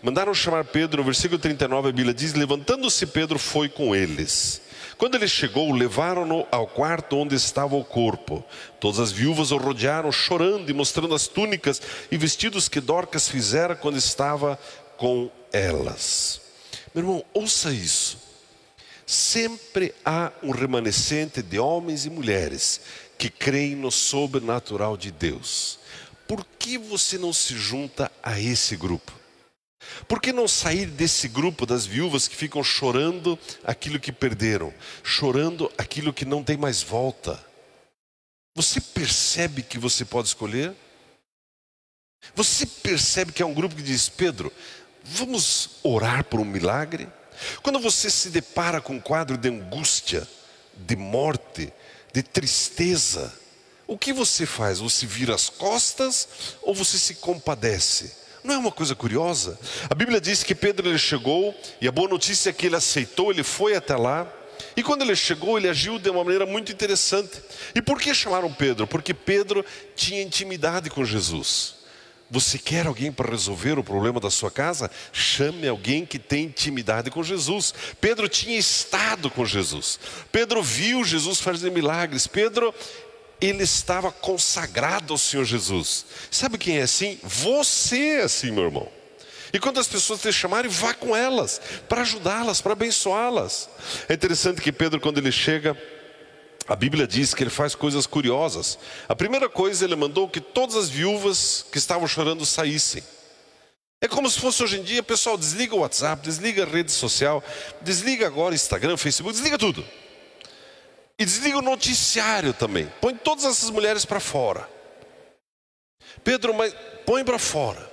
Mandaram 0.02 0.34
chamar 0.34 0.64
Pedro, 0.64 0.98
no 0.98 1.04
versículo 1.04 1.38
39 1.38 1.88
a 1.88 1.92
Bíblia 1.92 2.14
diz: 2.14 2.34
Levantando-se 2.34 3.06
Pedro 3.06 3.38
foi 3.38 3.68
com 3.68 3.94
eles. 3.94 4.60
Quando 4.98 5.16
ele 5.16 5.26
chegou, 5.26 5.72
levaram-no 5.72 6.46
ao 6.50 6.66
quarto 6.66 7.16
onde 7.16 7.34
estava 7.34 7.74
o 7.74 7.84
corpo. 7.84 8.44
Todas 8.78 9.00
as 9.00 9.10
viúvas 9.10 9.50
o 9.50 9.56
rodearam, 9.56 10.12
chorando 10.12 10.70
e 10.70 10.72
mostrando 10.72 11.14
as 11.14 11.26
túnicas 11.26 11.82
e 12.10 12.16
vestidos 12.16 12.68
que 12.68 12.80
Dorcas 12.80 13.28
fizera 13.28 13.74
quando 13.74 13.96
estava 13.96 14.58
com 14.96 15.30
elas. 15.52 16.40
Meu 16.94 17.02
irmão, 17.02 17.24
ouça 17.34 17.72
isso. 17.72 18.18
Sempre 19.06 19.94
há 20.04 20.30
um 20.42 20.50
remanescente 20.52 21.42
de 21.42 21.58
homens 21.58 22.06
e 22.06 22.10
mulheres 22.10 22.80
que 23.18 23.28
creem 23.28 23.74
no 23.74 23.90
sobrenatural 23.90 24.96
de 24.96 25.10
Deus. 25.10 25.78
Por 26.28 26.46
que 26.58 26.78
você 26.78 27.18
não 27.18 27.32
se 27.32 27.56
junta 27.56 28.10
a 28.22 28.40
esse 28.40 28.76
grupo? 28.76 29.21
Por 30.06 30.20
que 30.20 30.32
não 30.32 30.48
sair 30.48 30.86
desse 30.86 31.28
grupo 31.28 31.66
das 31.66 31.86
viúvas 31.86 32.28
que 32.28 32.36
ficam 32.36 32.62
chorando 32.62 33.38
aquilo 33.64 34.00
que 34.00 34.12
perderam, 34.12 34.72
chorando 35.02 35.70
aquilo 35.76 36.12
que 36.12 36.24
não 36.24 36.42
tem 36.42 36.56
mais 36.56 36.82
volta? 36.82 37.42
Você 38.54 38.80
percebe 38.80 39.62
que 39.62 39.78
você 39.78 40.04
pode 40.04 40.28
escolher? 40.28 40.74
Você 42.34 42.66
percebe 42.66 43.32
que 43.32 43.42
é 43.42 43.46
um 43.46 43.54
grupo 43.54 43.74
que 43.74 43.82
diz: 43.82 44.08
Pedro, 44.08 44.52
vamos 45.02 45.70
orar 45.82 46.24
por 46.24 46.40
um 46.40 46.44
milagre? 46.44 47.08
Quando 47.62 47.80
você 47.80 48.10
se 48.10 48.30
depara 48.30 48.80
com 48.80 48.94
um 48.94 49.00
quadro 49.00 49.36
de 49.36 49.48
angústia, 49.48 50.28
de 50.76 50.96
morte, 50.96 51.72
de 52.12 52.22
tristeza, 52.22 53.32
o 53.86 53.98
que 53.98 54.12
você 54.12 54.46
faz? 54.46 54.78
Você 54.78 55.06
vira 55.06 55.34
as 55.34 55.48
costas 55.48 56.28
ou 56.62 56.74
você 56.74 56.98
se 56.98 57.16
compadece? 57.16 58.21
Não 58.44 58.54
é 58.54 58.58
uma 58.58 58.72
coisa 58.72 58.94
curiosa? 58.94 59.58
A 59.88 59.94
Bíblia 59.94 60.20
diz 60.20 60.42
que 60.42 60.54
Pedro 60.54 60.88
ele 60.88 60.98
chegou 60.98 61.54
e 61.80 61.86
a 61.86 61.92
boa 61.92 62.08
notícia 62.08 62.50
é 62.50 62.52
que 62.52 62.66
ele 62.66 62.76
aceitou, 62.76 63.30
ele 63.30 63.44
foi 63.44 63.76
até 63.76 63.96
lá. 63.96 64.26
E 64.76 64.82
quando 64.82 65.02
ele 65.02 65.14
chegou, 65.14 65.58
ele 65.58 65.68
agiu 65.68 65.98
de 65.98 66.10
uma 66.10 66.24
maneira 66.24 66.46
muito 66.46 66.72
interessante. 66.72 67.40
E 67.74 67.80
por 67.80 68.00
que 68.00 68.14
chamaram 68.14 68.52
Pedro? 68.52 68.86
Porque 68.86 69.14
Pedro 69.14 69.64
tinha 69.94 70.22
intimidade 70.22 70.90
com 70.90 71.04
Jesus. 71.04 71.82
Você 72.30 72.58
quer 72.58 72.86
alguém 72.86 73.12
para 73.12 73.30
resolver 73.30 73.78
o 73.78 73.84
problema 73.84 74.18
da 74.18 74.30
sua 74.30 74.50
casa? 74.50 74.90
Chame 75.12 75.68
alguém 75.68 76.06
que 76.06 76.18
tem 76.18 76.44
intimidade 76.44 77.10
com 77.10 77.22
Jesus. 77.22 77.74
Pedro 78.00 78.26
tinha 78.26 78.58
estado 78.58 79.28
com 79.30 79.44
Jesus. 79.44 80.00
Pedro 80.32 80.62
viu 80.62 81.04
Jesus 81.04 81.40
fazer 81.40 81.70
milagres. 81.70 82.26
Pedro 82.26 82.74
ele 83.42 83.64
estava 83.64 84.12
consagrado 84.12 85.12
ao 85.12 85.18
Senhor 85.18 85.44
Jesus. 85.44 86.06
Sabe 86.30 86.56
quem 86.56 86.78
é 86.78 86.82
assim? 86.82 87.18
Você 87.22 88.20
é 88.20 88.22
assim, 88.22 88.52
meu 88.52 88.64
irmão. 88.64 88.88
E 89.52 89.58
quando 89.58 89.78
as 89.80 89.88
pessoas 89.88 90.22
te 90.22 90.32
chamarem, 90.32 90.70
vá 90.70 90.94
com 90.94 91.14
elas, 91.14 91.60
para 91.88 92.00
ajudá-las, 92.00 92.60
para 92.62 92.72
abençoá-las. 92.72 93.68
É 94.08 94.14
interessante 94.14 94.62
que 94.62 94.72
Pedro, 94.72 94.98
quando 94.98 95.18
ele 95.18 95.30
chega, 95.30 95.76
a 96.66 96.74
Bíblia 96.74 97.06
diz 97.06 97.34
que 97.34 97.42
ele 97.42 97.50
faz 97.50 97.74
coisas 97.74 98.06
curiosas. 98.06 98.78
A 99.08 99.14
primeira 99.14 99.48
coisa, 99.48 99.84
ele 99.84 99.96
mandou 99.96 100.28
que 100.28 100.40
todas 100.40 100.76
as 100.76 100.88
viúvas 100.88 101.66
que 101.70 101.76
estavam 101.76 102.06
chorando 102.06 102.46
saíssem. 102.46 103.02
É 104.00 104.08
como 104.08 104.28
se 104.30 104.40
fosse 104.40 104.62
hoje 104.62 104.80
em 104.80 104.82
dia, 104.82 105.02
pessoal, 105.02 105.36
desliga 105.36 105.74
o 105.74 105.80
WhatsApp, 105.80 106.22
desliga 106.22 106.64
a 106.64 106.66
rede 106.66 106.90
social, 106.90 107.44
desliga 107.82 108.26
agora 108.26 108.54
Instagram, 108.54 108.96
Facebook, 108.96 109.34
desliga 109.34 109.58
tudo. 109.58 109.84
E 111.18 111.24
desliga 111.24 111.58
o 111.58 111.62
noticiário 111.62 112.52
também. 112.52 112.90
Põe 113.00 113.14
todas 113.14 113.44
essas 113.44 113.70
mulheres 113.70 114.04
para 114.04 114.20
fora. 114.20 114.68
Pedro, 116.24 116.54
mas 116.54 116.74
põe 117.06 117.24
para 117.24 117.38
fora. 117.38 117.90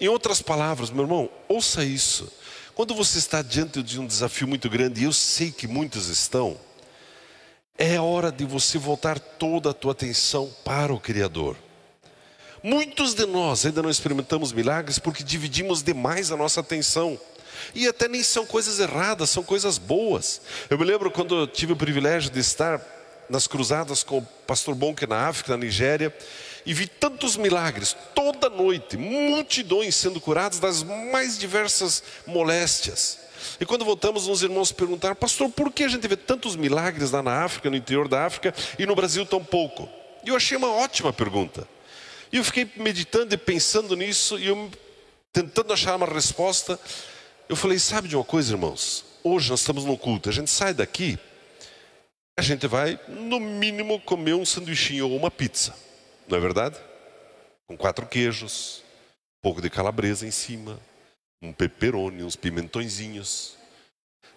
Em 0.00 0.08
outras 0.08 0.40
palavras, 0.40 0.90
meu 0.90 1.04
irmão, 1.04 1.30
ouça 1.48 1.84
isso. 1.84 2.32
Quando 2.74 2.94
você 2.94 3.18
está 3.18 3.42
diante 3.42 3.82
de 3.82 4.00
um 4.00 4.06
desafio 4.06 4.48
muito 4.48 4.70
grande, 4.70 5.02
e 5.02 5.04
eu 5.04 5.12
sei 5.12 5.52
que 5.52 5.66
muitos 5.66 6.08
estão, 6.08 6.58
é 7.76 8.00
hora 8.00 8.32
de 8.32 8.44
você 8.44 8.78
voltar 8.78 9.18
toda 9.18 9.70
a 9.70 9.74
tua 9.74 9.92
atenção 9.92 10.50
para 10.64 10.92
o 10.92 11.00
Criador. 11.00 11.56
Muitos 12.62 13.14
de 13.14 13.24
nós 13.24 13.64
ainda 13.64 13.82
não 13.82 13.88
experimentamos 13.88 14.52
milagres 14.52 14.98
porque 14.98 15.24
dividimos 15.24 15.82
demais 15.82 16.30
a 16.30 16.36
nossa 16.36 16.60
atenção. 16.60 17.18
E 17.74 17.86
até 17.86 18.08
nem 18.08 18.22
são 18.22 18.44
coisas 18.46 18.80
erradas, 18.80 19.30
são 19.30 19.42
coisas 19.42 19.78
boas. 19.78 20.40
Eu 20.68 20.78
me 20.78 20.84
lembro 20.84 21.10
quando 21.10 21.46
tive 21.46 21.72
o 21.72 21.76
privilégio 21.76 22.30
de 22.30 22.40
estar 22.40 22.80
nas 23.28 23.46
cruzadas 23.46 24.02
com 24.02 24.18
o 24.18 24.22
pastor 24.46 24.74
Bonke 24.74 25.06
na 25.06 25.28
África, 25.28 25.52
na 25.52 25.64
Nigéria, 25.64 26.14
e 26.66 26.74
vi 26.74 26.86
tantos 26.86 27.36
milagres, 27.36 27.96
toda 28.14 28.50
noite, 28.50 28.96
multidões 28.96 29.94
sendo 29.94 30.20
curadas 30.20 30.58
das 30.58 30.82
mais 30.82 31.38
diversas 31.38 32.02
moléstias. 32.26 33.18
E 33.58 33.64
quando 33.64 33.84
voltamos, 33.84 34.26
uns 34.26 34.42
irmãos 34.42 34.72
perguntaram, 34.72 35.14
pastor, 35.14 35.50
por 35.50 35.72
que 35.72 35.84
a 35.84 35.88
gente 35.88 36.06
vê 36.06 36.16
tantos 36.16 36.56
milagres 36.56 37.10
lá 37.10 37.22
na 37.22 37.44
África, 37.44 37.70
no 37.70 37.76
interior 37.76 38.08
da 38.08 38.26
África, 38.26 38.54
e 38.78 38.84
no 38.84 38.94
Brasil 38.94 39.24
tão 39.24 39.42
pouco? 39.42 39.88
E 40.24 40.28
eu 40.28 40.36
achei 40.36 40.56
uma 40.56 40.70
ótima 40.70 41.12
pergunta. 41.12 41.66
E 42.32 42.36
eu 42.36 42.44
fiquei 42.44 42.70
meditando 42.76 43.34
e 43.34 43.38
pensando 43.38 43.96
nisso, 43.96 44.38
e 44.38 44.48
eu 44.48 44.70
tentando 45.32 45.72
achar 45.72 45.96
uma 45.96 46.06
resposta. 46.06 46.78
Eu 47.50 47.56
falei, 47.56 47.80
sabe 47.80 48.06
de 48.06 48.14
uma 48.14 48.22
coisa, 48.22 48.52
irmãos? 48.52 49.04
Hoje 49.24 49.50
nós 49.50 49.58
estamos 49.58 49.84
no 49.84 49.98
culto, 49.98 50.28
a 50.28 50.32
gente 50.32 50.48
sai 50.48 50.72
daqui, 50.72 51.18
a 52.38 52.42
gente 52.42 52.64
vai, 52.68 52.96
no 53.08 53.40
mínimo, 53.40 54.00
comer 54.02 54.34
um 54.34 54.46
sanduichinho 54.46 55.08
ou 55.08 55.16
uma 55.16 55.32
pizza. 55.32 55.74
Não 56.28 56.38
é 56.38 56.40
verdade? 56.40 56.76
Com 57.66 57.76
quatro 57.76 58.06
queijos, 58.06 58.84
um 59.36 59.42
pouco 59.42 59.60
de 59.60 59.68
calabresa 59.68 60.24
em 60.24 60.30
cima, 60.30 60.78
um 61.42 61.52
pepperoni, 61.52 62.22
uns 62.22 62.36
pimentõezinhos. 62.36 63.56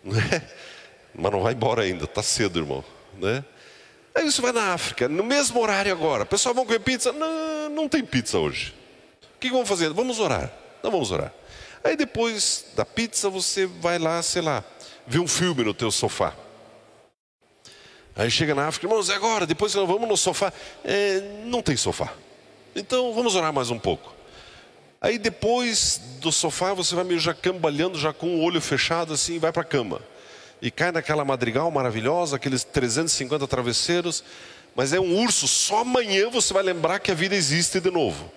Não 0.04 0.20
é? 0.20 0.52
Mas 1.14 1.32
não 1.32 1.44
vai 1.44 1.54
embora 1.54 1.84
ainda, 1.84 2.06
está 2.06 2.24
cedo, 2.24 2.58
irmão. 2.58 2.84
Né? 3.20 3.46
Aí 4.16 4.26
você 4.26 4.42
vai 4.42 4.52
na 4.52 4.74
África, 4.74 5.08
no 5.08 5.24
mesmo 5.24 5.62
horário 5.62 5.92
agora. 5.92 6.26
Pessoal, 6.26 6.56
vão 6.56 6.66
comer 6.66 6.80
pizza? 6.80 7.12
Não, 7.12 7.70
não 7.70 7.88
tem 7.88 8.04
pizza 8.04 8.40
hoje. 8.40 8.74
O 9.36 9.40
que 9.40 9.52
vamos 9.52 9.70
fazer? 9.70 9.94
Vamos 9.94 10.18
orar. 10.18 10.52
Não 10.82 10.90
vamos 10.90 11.12
orar. 11.12 11.32
Aí 11.84 11.96
depois 11.96 12.66
da 12.76 12.86
pizza 12.86 13.30
você 13.30 13.66
vai 13.66 14.00
lá, 14.00 14.22
sei 14.22 14.42
lá, 14.42 14.64
ver 15.06 15.20
um 15.20 15.28
filme 15.28 15.64
no 15.64 15.74
teu 15.74 15.92
sofá. 15.92 16.34
Aí 18.16 18.30
chega 18.30 18.54
na 18.54 18.68
África, 18.68 18.86
irmãos, 18.86 19.10
é 19.10 19.16
agora, 19.16 19.46
depois 19.46 19.74
nós 19.76 19.88
vamos 19.88 20.08
no 20.08 20.16
sofá. 20.16 20.54
É, 20.84 21.20
não 21.46 21.62
tem 21.62 21.76
sofá. 21.76 22.14
Então 22.76 23.14
vamos 23.14 23.36
orar 23.36 23.52
mais 23.52 23.70
um 23.70 23.80
pouco. 23.80 24.14
Aí 25.02 25.18
depois 25.18 26.00
do 26.22 26.32
sofá 26.32 26.74
você 26.74 26.96
vai 26.96 27.04
meio 27.04 27.20
já 27.20 27.34
cambalhando, 27.34 28.00
já 28.00 28.14
com 28.14 28.36
o 28.36 28.42
olho 28.42 28.62
fechado 28.62 29.14
assim, 29.14 29.36
e 29.36 29.40
vai 29.40 29.52
para 29.52 29.64
a 29.64 29.66
cama. 29.66 30.02
E 30.62 30.72
cai 30.72 30.92
naquela 30.94 31.26
madrigal 31.26 31.70
maravilhosa, 31.70 32.38
aqueles 32.38 32.64
350 32.64 33.46
travesseiros, 33.48 34.24
mas 34.74 34.94
é 34.94 35.00
um 35.00 35.22
urso, 35.22 35.46
só 35.48 35.80
amanhã 35.80 36.30
você 36.30 36.54
vai 36.54 36.64
lembrar 36.64 37.00
que 37.00 37.12
a 37.12 37.16
vida 37.16 37.36
existe 37.36 37.82
de 37.82 37.92
novo. 37.92 38.32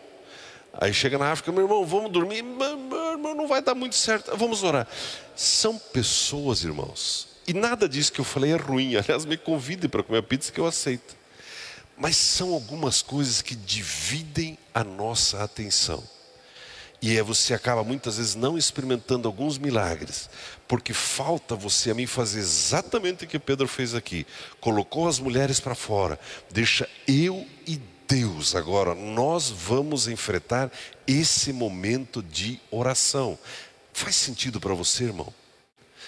Aí 0.79 0.93
chega 0.93 1.17
na 1.19 1.33
África, 1.33 1.51
meu 1.51 1.63
irmão, 1.63 1.85
vamos 1.87 2.11
dormir, 2.11 2.43
meu 2.43 3.13
irmão, 3.13 3.35
não 3.35 3.49
vai 3.49 3.63
dar 3.63 3.75
muito 3.75 3.95
certo, 3.97 4.37
vamos 4.37 4.63
orar. 4.63 4.87
São 5.35 5.79
pessoas, 5.79 6.65
irmãos, 6.65 7.29
e 7.47 7.55
nada 7.55 7.89
disso 7.89 8.13
que 8.13 8.21
eu 8.21 8.25
falei 8.25 8.53
é 8.53 8.57
ruim, 8.57 8.97
aliás, 8.97 9.25
me 9.25 9.37
convide 9.37 9.89
para 9.89 10.03
comer 10.03 10.23
pizza 10.23 10.53
que 10.53 10.61
eu 10.61 10.67
aceito. 10.67 11.17
Mas 11.97 12.17
são 12.17 12.53
algumas 12.53 13.01
coisas 13.01 13.41
que 13.41 13.55
dividem 13.55 14.59
a 14.75 14.85
nossa 14.85 15.43
atenção. 15.43 16.03
E 17.01 17.17
é 17.17 17.23
você 17.23 17.55
acaba 17.55 17.85
muitas 17.85 18.17
vezes 18.17 18.35
não 18.35 18.57
experimentando 18.57 19.29
alguns 19.29 19.59
milagres, 19.59 20.29
porque 20.67 20.93
falta 20.93 21.55
você 21.55 21.91
a 21.91 21.95
mim 21.95 22.07
fazer 22.07 22.41
exatamente 22.41 23.25
o 23.25 23.29
que 23.29 23.39
Pedro 23.39 23.69
fez 23.69 23.95
aqui. 23.95 24.27
Colocou 24.61 25.07
as 25.09 25.19
mulheres 25.19 25.61
para 25.61 25.75
fora, 25.75 26.19
deixa 26.51 26.89
eu 27.07 27.47
e 27.67 27.81
Deus 28.09 28.55
agora, 28.55 28.95
nós 28.95 29.51
vamos 29.51 30.07
enfrentar 30.07 30.71
esse 31.07 31.53
momento 31.53 32.23
de 32.23 32.61
oração. 32.71 33.39
Faz 33.93 34.15
sentido 34.17 34.61
para 34.61 34.75
você, 34.75 35.05
irmão? 35.05 35.33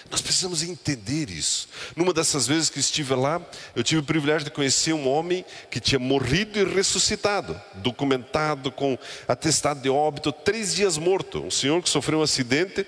Nós 0.09 0.21
precisamos 0.21 0.63
entender 0.63 1.29
isso. 1.29 1.67
Numa 1.95 2.13
dessas 2.13 2.47
vezes 2.47 2.69
que 2.69 2.79
estive 2.79 3.13
lá, 3.15 3.41
eu 3.75 3.83
tive 3.83 4.01
o 4.01 4.05
privilégio 4.05 4.45
de 4.45 4.51
conhecer 4.51 4.93
um 4.93 5.07
homem 5.07 5.43
que 5.69 5.79
tinha 5.79 5.99
morrido 5.99 6.57
e 6.57 6.63
ressuscitado, 6.63 7.59
documentado 7.75 8.71
com 8.71 8.97
atestado 9.27 9.81
de 9.81 9.89
óbito, 9.89 10.31
três 10.31 10.73
dias 10.73 10.97
morto. 10.97 11.43
Um 11.43 11.51
senhor 11.51 11.81
que 11.83 11.89
sofreu 11.89 12.19
um 12.19 12.23
acidente. 12.23 12.85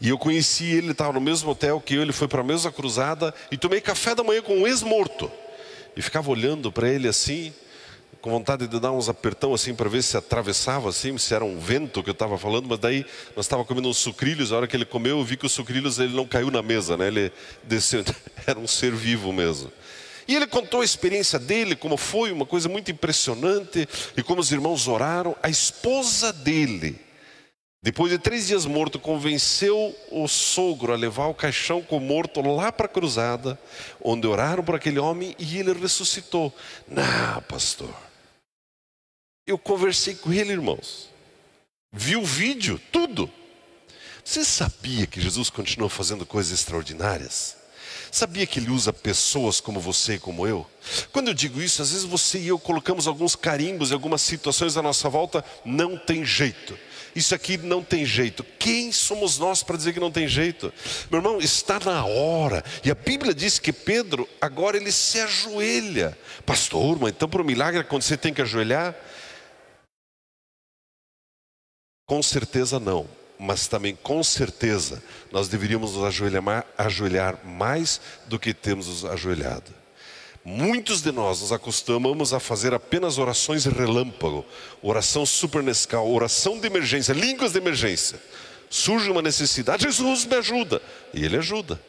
E 0.00 0.08
eu 0.08 0.18
conheci 0.18 0.64
ele, 0.64 0.92
estava 0.92 1.12
no 1.12 1.20
mesmo 1.20 1.50
hotel 1.50 1.80
que 1.80 1.94
eu, 1.94 2.02
ele 2.02 2.12
foi 2.12 2.28
para 2.28 2.40
a 2.40 2.44
mesma 2.44 2.72
cruzada 2.72 3.34
e 3.50 3.56
tomei 3.56 3.80
café 3.80 4.14
da 4.14 4.24
manhã 4.24 4.42
com 4.42 4.58
um 4.58 4.66
ex-morto. 4.66 5.30
E 5.96 6.02
ficava 6.02 6.30
olhando 6.30 6.70
para 6.70 6.88
ele 6.88 7.08
assim, 7.08 7.54
com 8.26 8.30
vontade 8.32 8.66
de 8.66 8.80
dar 8.80 8.90
uns 8.90 9.08
apertão 9.08 9.54
assim 9.54 9.72
para 9.72 9.88
ver 9.88 10.02
se 10.02 10.16
atravessava 10.16 10.88
assim, 10.88 11.16
se 11.16 11.32
era 11.32 11.44
um 11.44 11.60
vento 11.60 12.02
que 12.02 12.10
eu 12.10 12.12
estava 12.12 12.36
falando, 12.36 12.66
mas 12.68 12.80
daí 12.80 13.06
nós 13.36 13.44
estávamos 13.44 13.68
comendo 13.68 13.88
uns 13.88 13.98
sucrilhos, 13.98 14.50
a 14.50 14.56
hora 14.56 14.66
que 14.66 14.76
ele 14.76 14.84
comeu, 14.84 15.20
eu 15.20 15.24
vi 15.24 15.36
que 15.36 15.46
os 15.46 15.52
sucrilhos 15.52 16.00
ele 16.00 16.12
não 16.12 16.26
caiu 16.26 16.50
na 16.50 16.60
mesa, 16.60 16.96
né? 16.96 17.06
Ele 17.06 17.32
desceu, 17.62 18.04
era 18.44 18.58
um 18.58 18.66
ser 18.66 18.92
vivo 18.92 19.32
mesmo. 19.32 19.70
E 20.26 20.34
ele 20.34 20.48
contou 20.48 20.80
a 20.80 20.84
experiência 20.84 21.38
dele, 21.38 21.76
como 21.76 21.96
foi, 21.96 22.32
uma 22.32 22.44
coisa 22.44 22.68
muito 22.68 22.90
impressionante, 22.90 23.88
e 24.16 24.22
como 24.24 24.40
os 24.40 24.50
irmãos 24.50 24.88
oraram. 24.88 25.36
A 25.40 25.48
esposa 25.48 26.32
dele, 26.32 26.98
depois 27.80 28.10
de 28.10 28.18
três 28.18 28.48
dias 28.48 28.66
morto, 28.66 28.98
convenceu 28.98 29.94
o 30.10 30.26
sogro 30.26 30.92
a 30.92 30.96
levar 30.96 31.26
o 31.26 31.34
caixão 31.34 31.80
com 31.80 31.98
o 31.98 32.00
morto 32.00 32.40
lá 32.40 32.72
para 32.72 32.86
a 32.86 32.88
cruzada, 32.88 33.56
onde 34.02 34.26
oraram 34.26 34.64
por 34.64 34.74
aquele 34.74 34.98
homem 34.98 35.36
e 35.38 35.58
ele 35.60 35.72
ressuscitou. 35.74 36.52
Não, 36.88 37.40
pastor. 37.42 38.05
Eu 39.46 39.56
conversei 39.56 40.16
com 40.16 40.32
ele, 40.32 40.52
irmãos. 40.52 41.08
Vi 41.92 42.16
o 42.16 42.24
vídeo, 42.24 42.80
tudo. 42.90 43.30
Você 44.24 44.44
sabia 44.44 45.06
que 45.06 45.20
Jesus 45.20 45.50
continua 45.50 45.88
fazendo 45.88 46.26
coisas 46.26 46.52
extraordinárias? 46.52 47.56
Sabia 48.10 48.44
que 48.44 48.58
ele 48.58 48.70
usa 48.70 48.92
pessoas 48.92 49.60
como 49.60 49.78
você 49.78 50.14
e 50.14 50.18
como 50.18 50.48
eu? 50.48 50.66
Quando 51.12 51.28
eu 51.28 51.34
digo 51.34 51.62
isso, 51.62 51.80
às 51.80 51.92
vezes 51.92 52.04
você 52.04 52.38
e 52.38 52.48
eu 52.48 52.58
colocamos 52.58 53.06
alguns 53.06 53.36
carimbos 53.36 53.90
em 53.90 53.94
algumas 53.94 54.20
situações 54.20 54.76
à 54.76 54.82
nossa 54.82 55.08
volta, 55.08 55.44
não 55.64 55.96
tem 55.96 56.24
jeito. 56.24 56.76
Isso 57.14 57.32
aqui 57.32 57.56
não 57.56 57.84
tem 57.84 58.04
jeito. 58.04 58.44
Quem 58.58 58.90
somos 58.90 59.38
nós 59.38 59.62
para 59.62 59.76
dizer 59.76 59.92
que 59.92 60.00
não 60.00 60.10
tem 60.10 60.26
jeito? 60.26 60.72
Meu 61.08 61.20
irmão, 61.20 61.38
está 61.38 61.78
na 61.78 62.04
hora. 62.04 62.64
E 62.84 62.90
a 62.90 62.94
Bíblia 62.94 63.32
diz 63.32 63.60
que 63.60 63.72
Pedro, 63.72 64.28
agora 64.40 64.76
ele 64.76 64.90
se 64.90 65.20
ajoelha. 65.20 66.18
Pastor, 66.44 66.98
mas 66.98 67.12
então 67.12 67.28
para 67.28 67.42
o 67.42 67.44
milagre 67.44 67.80
acontecer 67.80 68.16
tem 68.16 68.34
que 68.34 68.42
ajoelhar? 68.42 68.94
Com 72.06 72.22
certeza 72.22 72.78
não, 72.78 73.08
mas 73.36 73.66
também 73.66 73.96
com 73.96 74.22
certeza 74.22 75.02
nós 75.32 75.48
deveríamos 75.48 75.94
nos 75.94 76.04
ajoelhar, 76.04 76.64
ajoelhar 76.78 77.44
mais 77.44 78.00
do 78.26 78.38
que 78.38 78.54
temos 78.54 78.86
nos 78.86 79.04
ajoelhado. 79.04 79.74
Muitos 80.44 81.02
de 81.02 81.10
nós 81.10 81.40
nos 81.40 81.50
acostumamos 81.50 82.32
a 82.32 82.38
fazer 82.38 82.72
apenas 82.72 83.18
orações 83.18 83.64
relâmpago, 83.64 84.46
oração 84.80 85.26
supernescal, 85.26 86.08
oração 86.08 86.60
de 86.60 86.68
emergência, 86.68 87.12
línguas 87.12 87.50
de 87.50 87.58
emergência. 87.58 88.22
Surge 88.70 89.10
uma 89.10 89.20
necessidade, 89.20 89.82
Jesus 89.82 90.24
me 90.24 90.36
ajuda, 90.36 90.80
e 91.12 91.24
Ele 91.24 91.36
ajuda. 91.36 91.82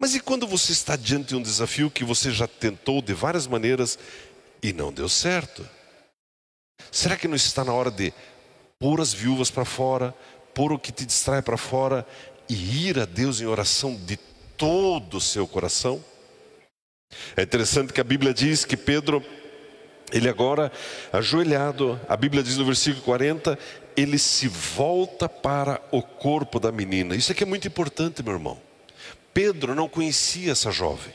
Mas 0.00 0.14
e 0.14 0.20
quando 0.20 0.46
você 0.46 0.72
está 0.72 0.96
diante 0.96 1.28
de 1.28 1.36
um 1.36 1.42
desafio 1.42 1.90
que 1.90 2.04
você 2.04 2.30
já 2.30 2.46
tentou 2.46 3.02
de 3.02 3.12
várias 3.12 3.46
maneiras 3.46 3.98
e 4.62 4.72
não 4.72 4.90
deu 4.90 5.08
certo? 5.08 5.68
Será 6.90 7.14
que 7.14 7.28
não 7.28 7.36
está 7.36 7.62
na 7.62 7.74
hora 7.74 7.90
de 7.90 8.12
pôr 8.78 9.00
as 9.00 9.12
viúvas 9.12 9.50
para 9.50 9.64
fora, 9.64 10.14
pôr 10.54 10.72
o 10.72 10.78
que 10.78 10.92
te 10.92 11.04
distrai 11.04 11.42
para 11.42 11.56
fora 11.56 12.06
e 12.48 12.88
ir 12.88 12.98
a 12.98 13.04
Deus 13.04 13.40
em 13.40 13.46
oração 13.46 13.94
de 13.94 14.16
todo 14.56 15.16
o 15.16 15.20
seu 15.20 15.46
coração? 15.46 16.02
É 17.36 17.42
interessante 17.42 17.92
que 17.92 18.00
a 18.00 18.04
Bíblia 18.04 18.34
diz 18.34 18.64
que 18.64 18.76
Pedro, 18.76 19.24
ele 20.12 20.28
agora 20.28 20.72
ajoelhado, 21.12 22.00
a 22.08 22.16
Bíblia 22.16 22.42
diz 22.42 22.56
no 22.56 22.64
versículo 22.64 23.02
40, 23.04 23.58
ele 23.96 24.18
se 24.18 24.48
volta 24.48 25.28
para 25.28 25.80
o 25.90 26.02
corpo 26.02 26.60
da 26.60 26.70
menina. 26.70 27.14
Isso 27.14 27.32
aqui 27.32 27.44
é 27.44 27.46
muito 27.46 27.66
importante, 27.66 28.22
meu 28.22 28.34
irmão. 28.34 28.60
Pedro 29.32 29.74
não 29.74 29.88
conhecia 29.88 30.52
essa 30.52 30.70
jovem, 30.70 31.12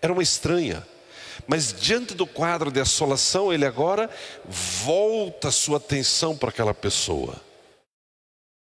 era 0.00 0.12
uma 0.12 0.22
estranha. 0.22 0.86
Mas 1.46 1.72
diante 1.72 2.14
do 2.14 2.26
quadro 2.26 2.70
de 2.70 2.80
assolação, 2.80 3.52
ele 3.52 3.64
agora 3.64 4.10
volta 4.46 5.50
sua 5.50 5.78
atenção 5.78 6.36
para 6.36 6.50
aquela 6.50 6.74
pessoa. 6.74 7.40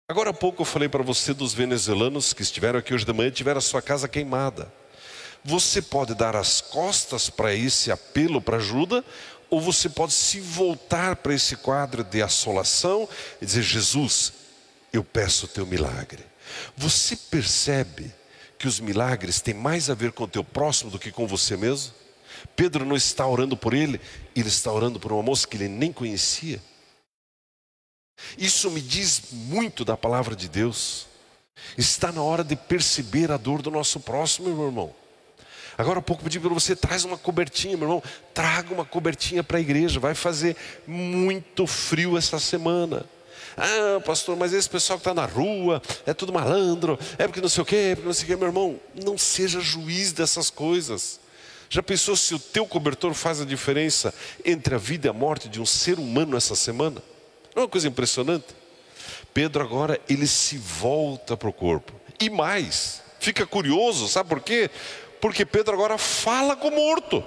Agora 0.09 0.31
há 0.31 0.35
pouco 0.35 0.63
eu 0.63 0.67
falei 0.67 0.89
para 0.89 1.03
você 1.03 1.33
dos 1.33 1.55
venezuelanos 1.55 2.33
que 2.33 2.43
estiveram 2.43 2.79
aqui 2.79 2.93
hoje 2.93 3.05
de 3.05 3.13
manhã 3.13 3.29
e 3.29 3.33
tiveram 3.33 3.59
a 3.59 3.63
sua 3.63 3.81
casa 3.81 4.09
queimada. 4.09 4.73
Você 5.45 5.83
pode 5.83 6.15
dar 6.15 6.37
as 6.37 6.61
costas 6.61 7.29
para 7.29 7.55
esse 7.55 7.91
apelo 7.91 8.41
para 8.41 8.59
ajuda, 8.59 9.05
ou 9.51 9.61
você 9.61 9.89
pode 9.89 10.13
se 10.13 10.41
voltar 10.41 11.17
para 11.17 11.35
esse 11.35 11.57
quadro 11.57 12.05
de 12.05 12.23
assolação 12.23 13.09
e 13.41 13.47
dizer: 13.47 13.63
Jesus, 13.63 14.33
eu 14.93 15.03
peço 15.03 15.47
o 15.47 15.49
teu 15.49 15.67
milagre. 15.67 16.25
Você 16.77 17.17
percebe 17.17 18.13
que 18.59 18.69
os 18.69 18.79
milagres 18.79 19.41
têm 19.41 19.55
mais 19.55 19.91
a 19.91 19.95
ver 19.95 20.13
com 20.13 20.25
o 20.25 20.29
teu 20.29 20.45
próximo 20.45 20.91
do 20.91 20.99
que 20.99 21.11
com 21.11 21.27
você 21.27 21.57
mesmo? 21.57 22.02
Pedro 22.55 22.85
não 22.85 22.97
está 22.97 23.27
orando 23.27 23.57
por 23.57 23.75
ele, 23.75 24.01
ele 24.35 24.49
está 24.49 24.73
orando 24.73 24.99
por 24.99 25.13
uma 25.13 25.23
moça 25.23 25.47
que 25.47 25.57
ele 25.57 25.69
nem 25.69 25.93
conhecia. 25.93 26.61
Isso 28.37 28.71
me 28.71 28.81
diz 28.81 29.23
muito 29.33 29.85
da 29.85 29.97
palavra 29.97 30.35
de 30.35 30.49
Deus. 30.49 31.07
Está 31.77 32.11
na 32.13 32.23
hora 32.23 32.43
de 32.45 32.57
perceber 32.57 33.31
a 33.31 33.37
dor 33.37 33.63
do 33.63 33.71
nosso 33.71 34.01
próximo, 34.01 34.55
meu 34.55 34.67
irmão. 34.67 34.95
Agora 35.77 35.99
há 35.99 36.03
pouco 36.03 36.23
pedi 36.23 36.39
para 36.39 36.51
você, 36.51 36.77
traz 36.77 37.05
uma 37.05 37.17
cobertinha, 37.17 37.77
meu 37.77 37.87
irmão. 37.87 38.03
Traga 38.35 38.73
uma 38.73 38.85
cobertinha 38.85 39.43
para 39.43 39.59
a 39.59 39.61
igreja. 39.61 39.99
Vai 39.99 40.15
fazer 40.15 40.57
muito 40.87 41.67
frio 41.67 42.17
essa 42.17 42.39
semana. 42.39 43.05
Ah, 43.57 44.01
pastor, 44.01 44.37
mas 44.37 44.53
esse 44.53 44.69
pessoal 44.69 44.99
que 44.99 45.03
está 45.03 45.15
na 45.15 45.27
rua 45.27 45.83
é 46.07 46.15
tudo 46.15 46.33
malandro, 46.33 46.99
é 47.19 47.27
porque 47.27 47.41
não 47.41 47.49
sei 47.49 47.63
o 47.63 47.67
quê, 47.67 47.77
é 47.77 47.95
porque 47.95 48.07
não 48.07 48.15
sei 48.15 48.25
o 48.25 48.27
quê. 48.29 48.37
Meu 48.37 48.49
irmão, 48.49 48.81
não 48.95 49.19
seja 49.19 49.61
juiz 49.61 50.13
dessas 50.13 50.51
coisas. 50.51 51.21
Já 51.73 51.83
pensou 51.83 52.15
se 52.15 52.35
o 52.35 52.39
teu 52.39 52.67
cobertor 52.67 53.15
faz 53.15 53.41
a 53.41 53.47
diferença 53.47 54.13
entre 54.45 54.75
a 54.75 54.79
vida 54.79 55.07
e 55.07 55.09
a 55.09 55.13
morte 55.15 55.49
de 55.49 55.59
um 55.59 55.65
ser 55.65 55.99
humano 55.99 56.37
essa 56.37 56.55
semana? 56.55 57.03
Não 57.57 57.63
é 57.63 57.65
uma 57.65 57.69
coisa 57.69 57.89
impressionante? 57.89 58.45
Pedro 59.33 59.63
agora 59.63 59.99
ele 60.07 60.27
se 60.27 60.59
volta 60.59 61.35
para 61.35 61.49
o 61.49 61.53
corpo. 61.53 61.95
E 62.21 62.29
mais, 62.29 63.01
fica 63.19 63.47
curioso, 63.47 64.07
sabe 64.07 64.29
por 64.29 64.41
quê? 64.43 64.69
Porque 65.19 65.47
Pedro 65.47 65.73
agora 65.73 65.97
fala 65.97 66.55
com 66.55 66.69
o 66.69 66.77
morto. 66.77 67.25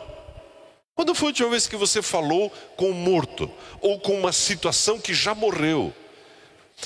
Quando 0.93 1.15
foi 1.15 1.29
a 1.29 1.29
última 1.29 1.49
vez 1.49 1.65
que 1.65 1.75
você 1.75 2.03
falou 2.03 2.51
com 2.77 2.91
o 2.91 2.93
morto? 2.93 3.49
Ou 3.81 3.99
com 3.99 4.13
uma 4.13 4.31
situação 4.31 4.99
que 4.99 5.15
já 5.15 5.33
morreu? 5.33 5.91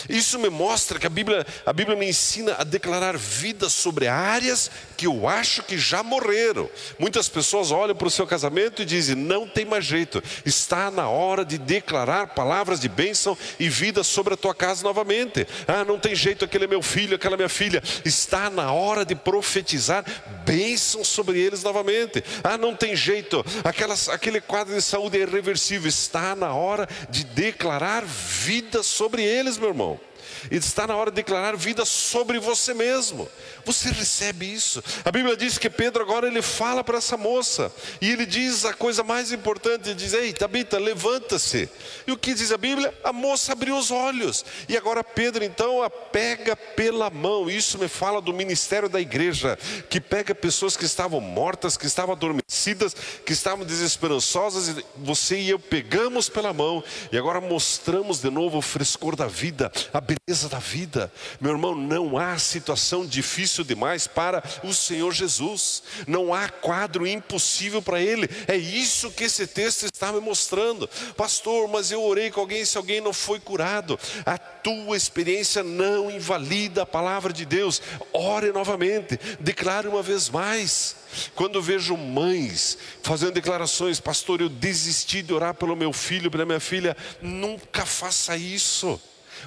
Isso 0.08 0.40
me 0.40 0.50
mostra 0.50 1.00
que 1.00 1.08
a 1.08 1.10
Bíblia, 1.10 1.46
a 1.66 1.74
Bíblia 1.74 1.98
me 1.98 2.08
ensina 2.08 2.56
a 2.60 2.64
declarar 2.64 3.18
vida 3.18 3.70
sobre 3.70 4.08
áreas 4.08 4.70
que 4.96 5.08
eu 5.08 5.28
acho 5.28 5.64
que 5.64 5.78
já 5.78 6.04
morreram. 6.04 6.70
Muitas 6.98 7.28
pessoas 7.28 7.72
olham 7.72 7.96
para 7.96 8.08
o 8.08 8.12
seu 8.12 8.26
casamento 8.26 8.82
e 8.82 8.86
dizem: 8.86 9.16
não 9.16 9.48
tem 9.48 9.66
mais 9.66 9.84
jeito, 9.84 10.24
está 10.46 10.92
na 10.92 11.10
hora 11.10 11.44
de 11.44 11.58
declarar 11.58 12.28
palavras 12.28 12.80
de 12.80 12.88
bênção 12.88 13.38
e 13.60 13.68
vida 13.68 14.04
sobre 14.04 14.36
a 14.36 14.38
tua 14.38 14.54
casa 14.54 14.84
novamente. 14.84 15.46
Ah, 15.68 15.84
não 15.84 16.00
tem 16.00 16.16
jeito, 16.16 16.46
aquele 16.46 16.66
é 16.66 16.68
meu 16.68 16.82
filho, 16.82 17.16
aquela 17.16 17.36
é 17.36 17.38
minha 17.38 17.50
filha. 17.50 17.82
Está 18.06 18.50
na 18.50 18.72
hora 18.72 19.04
de 19.04 19.16
profetizar 19.16 20.06
bênção 20.46 21.04
sobre 21.04 21.40
eles 21.40 21.64
novamente. 21.64 22.24
Ah, 22.44 22.58
não 22.58 22.76
tem 22.76 22.96
jeito, 22.96 23.44
aquelas, 23.64 24.08
aquele 24.08 24.40
quadro 24.40 24.74
de 24.76 24.82
saúde 24.82 25.18
é 25.18 25.22
irreversível. 25.22 25.90
Está 25.90 26.36
na 26.36 26.54
hora 26.54 26.88
de 27.10 27.24
declarar 27.24 28.06
vida 28.06 28.84
sobre 28.84 29.24
eles, 29.24 29.58
meu 29.58 29.70
irmão 29.70 29.79
irmão. 29.80 30.09
E 30.52 30.56
está 30.56 30.88
na 30.88 30.96
hora 30.96 31.12
de 31.12 31.16
declarar 31.16 31.56
vida 31.56 31.86
sobre 31.86 32.40
você 32.40 32.74
mesmo. 32.74 33.28
Você 33.66 33.90
recebe 33.90 34.52
isso. 34.52 34.84
A 35.04 35.12
Bíblia 35.12 35.36
diz 35.36 35.58
que 35.58 35.70
Pedro 35.70 36.02
agora 36.02 36.28
ele 36.28 36.42
fala 36.42 36.84
para 36.84 36.98
essa 36.98 37.18
moça. 37.18 37.72
E 38.02 38.10
ele 38.10 38.26
diz 38.26 38.66
a 38.66 38.74
coisa 38.74 39.04
mais 39.04 39.32
importante: 39.32 39.90
ele 39.90 39.96
diz, 39.96 40.14
Ei, 40.14 40.34
Tabita, 40.34 40.78
levanta-se. 40.80 41.70
E 42.08 42.12
o 42.12 42.18
que 42.18 42.34
diz 42.34 42.52
a 42.52 42.58
Bíblia? 42.58 42.94
A 43.04 43.12
moça 43.12 43.52
abriu 43.52 43.78
os 43.78 43.92
olhos. 43.92 44.46
E 44.68 44.78
agora 44.78 45.04
Pedro 45.04 45.44
então 45.44 45.84
a 45.84 45.90
pega 45.90 46.56
pela 46.56 47.10
mão. 47.10 47.50
Isso 47.50 47.78
me 47.78 47.88
fala 47.88 48.22
do 48.22 48.34
ministério 48.34 48.90
da 48.90 49.00
igreja, 49.00 49.58
que 49.90 50.00
pega 50.00 50.34
pessoas 50.34 50.76
que 50.78 50.86
estavam 50.86 51.20
mortas, 51.20 51.78
que 51.78 51.86
estavam 51.86 52.16
adormecidas, 52.16 52.96
que 53.26 53.34
estavam 53.34 53.66
desesperançosas. 53.66 54.70
E 54.70 54.86
você 54.98 55.38
e 55.38 55.50
eu 55.50 55.60
pegamos 55.60 56.30
pela 56.30 56.54
mão. 56.54 56.84
E 57.12 57.18
agora 57.18 57.42
mostramos 57.42 58.20
de 58.22 58.30
novo 58.30 58.58
o 58.58 58.62
frescor 58.62 59.16
da 59.16 59.28
vida, 59.28 59.72
a 59.94 60.00
beleza 60.00 60.29
da 60.30 60.60
vida. 60.60 61.12
Meu 61.42 61.52
irmão, 61.52 61.74
não 61.74 62.18
há 62.18 62.38
situação 62.38 63.06
difícil 63.06 63.64
demais 63.64 64.06
para 64.06 64.44
o 64.64 64.74
Senhor 64.74 65.12
Jesus. 65.12 65.82
Não 66.08 66.34
há 66.34 66.48
quadro 66.50 67.08
impossível 67.08 67.82
para 67.82 68.00
Ele. 68.00 68.30
É 68.48 68.56
isso 68.56 69.12
que 69.12 69.24
esse 69.24 69.48
texto 69.48 69.86
está 69.86 70.12
me 70.12 70.20
mostrando. 70.20 70.88
Pastor, 71.18 71.68
mas 71.68 71.92
eu 71.92 72.04
orei 72.04 72.30
com 72.30 72.40
alguém, 72.40 72.64
se 72.64 72.78
alguém 72.78 73.02
não 73.02 73.12
foi 73.12 73.40
curado. 73.40 74.00
A 74.26 74.38
tua 74.38 74.96
experiência 74.96 75.64
não 75.64 76.12
invalida 76.12 76.84
a 76.84 76.86
palavra 76.86 77.34
de 77.34 77.46
Deus. 77.46 77.82
Ore 78.14 78.52
novamente, 78.52 79.20
declare 79.40 79.88
uma 79.88 80.04
vez 80.04 80.30
mais. 80.30 80.96
Quando 81.34 81.62
vejo 81.62 81.98
mães 81.98 82.78
fazendo 83.02 83.32
declarações, 83.32 84.00
pastor, 84.00 84.42
eu 84.42 84.50
desisti 84.50 85.24
de 85.24 85.34
orar 85.34 85.56
pelo 85.56 85.76
meu 85.76 85.92
filho, 85.92 86.30
pela 86.30 86.46
minha 86.46 86.60
filha, 86.60 86.96
nunca 87.22 87.84
faça 87.86 88.38
isso 88.38 89.02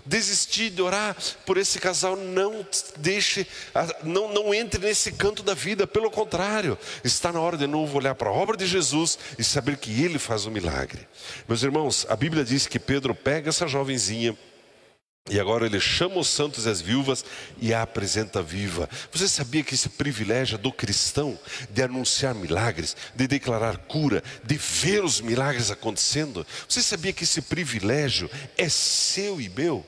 desistir 0.05 0.71
de 0.71 0.83
orar 0.83 1.17
por 1.47 1.57
esse 1.57 1.79
casal, 1.79 2.17
não 2.17 2.67
deixe, 2.97 3.47
não, 4.03 4.33
não 4.33 4.55
entre 4.55 4.81
nesse 4.85 5.13
canto 5.13 5.43
da 5.43 5.55
vida, 5.55 5.87
pelo 5.87 6.11
contrário, 6.11 6.79
está 7.05 7.33
na 7.33 7.41
hora 7.41 7.57
de 7.57 7.67
novo 7.67 7.99
olhar 7.99 8.15
para 8.15 8.29
a 8.29 8.33
obra 8.33 8.57
de 8.57 8.67
Jesus 8.67 9.19
e 9.39 9.45
saber 9.45 9.77
que 9.77 10.03
Ele 10.03 10.19
faz 10.19 10.47
o 10.47 10.49
um 10.49 10.53
milagre. 10.53 11.07
Meus 11.49 11.63
irmãos, 11.63 12.07
a 12.09 12.17
Bíblia 12.17 12.45
diz 12.45 12.67
que 12.67 12.79
Pedro 12.79 13.15
pega 13.15 13.49
essa 13.49 13.67
jovenzinha, 13.67 14.37
e 15.31 15.39
agora 15.39 15.67
ele 15.67 15.79
chama 15.79 16.19
os 16.19 16.29
santos 16.29 16.67
e 16.67 16.69
as 16.69 16.81
viúvas 16.81 17.25
e 17.61 17.73
a 17.73 17.83
apresenta 17.83 18.43
viva. 18.43 18.91
Você 19.13 19.29
sabia 19.29 19.63
que 19.63 19.75
esse 19.75 19.89
privilégio 19.89 20.59
do 20.59 20.73
cristão 20.73 21.39
de 21.71 21.83
anunciar 21.83 22.35
milagres, 22.35 22.97
de 23.15 23.29
declarar 23.29 23.77
cura, 23.79 24.23
de 24.43 24.57
ver 24.57 25.05
os 25.05 25.21
milagres 25.21 25.71
acontecendo? 25.71 26.45
Você 26.69 26.83
sabia 26.83 27.13
que 27.13 27.23
esse 27.23 27.41
privilégio 27.41 28.29
é 28.59 28.69
seu 28.69 29.41
e 29.41 29.49
meu? 29.49 29.87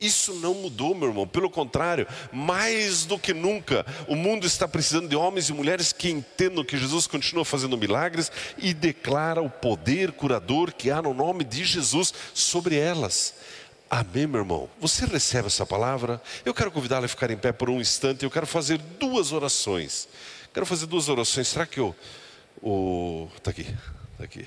Isso 0.00 0.32
não 0.34 0.54
mudou, 0.54 0.94
meu 0.94 1.08
irmão. 1.08 1.26
Pelo 1.26 1.50
contrário, 1.50 2.06
mais 2.32 3.04
do 3.04 3.18
que 3.18 3.34
nunca, 3.34 3.84
o 4.08 4.14
mundo 4.14 4.46
está 4.46 4.66
precisando 4.66 5.08
de 5.08 5.16
homens 5.16 5.50
e 5.50 5.52
mulheres 5.52 5.92
que 5.92 6.08
entendam 6.08 6.64
que 6.64 6.78
Jesus 6.78 7.06
continua 7.06 7.44
fazendo 7.44 7.76
milagres 7.76 8.32
e 8.56 8.72
declara 8.72 9.42
o 9.42 9.50
poder 9.50 10.12
curador 10.12 10.72
que 10.72 10.90
há 10.90 11.02
no 11.02 11.12
nome 11.12 11.44
de 11.44 11.64
Jesus 11.64 12.14
sobre 12.32 12.76
elas. 12.76 13.34
Amém, 13.90 14.24
meu 14.24 14.40
irmão? 14.40 14.70
Você 14.80 15.04
recebe 15.04 15.48
essa 15.48 15.66
palavra? 15.66 16.22
Eu 16.44 16.54
quero 16.54 16.70
convidá-lo 16.70 17.06
a 17.06 17.08
ficar 17.08 17.28
em 17.28 17.36
pé 17.36 17.50
por 17.50 17.68
um 17.68 17.80
instante. 17.80 18.22
Eu 18.22 18.30
quero 18.30 18.46
fazer 18.46 18.78
duas 18.78 19.32
orações. 19.32 20.08
Quero 20.54 20.64
fazer 20.64 20.86
duas 20.86 21.08
orações. 21.08 21.48
Será 21.48 21.66
que 21.66 21.80
eu. 21.80 21.94
Está 23.36 23.50
aqui. 23.50 23.62
Está 24.12 24.24
aqui 24.24 24.46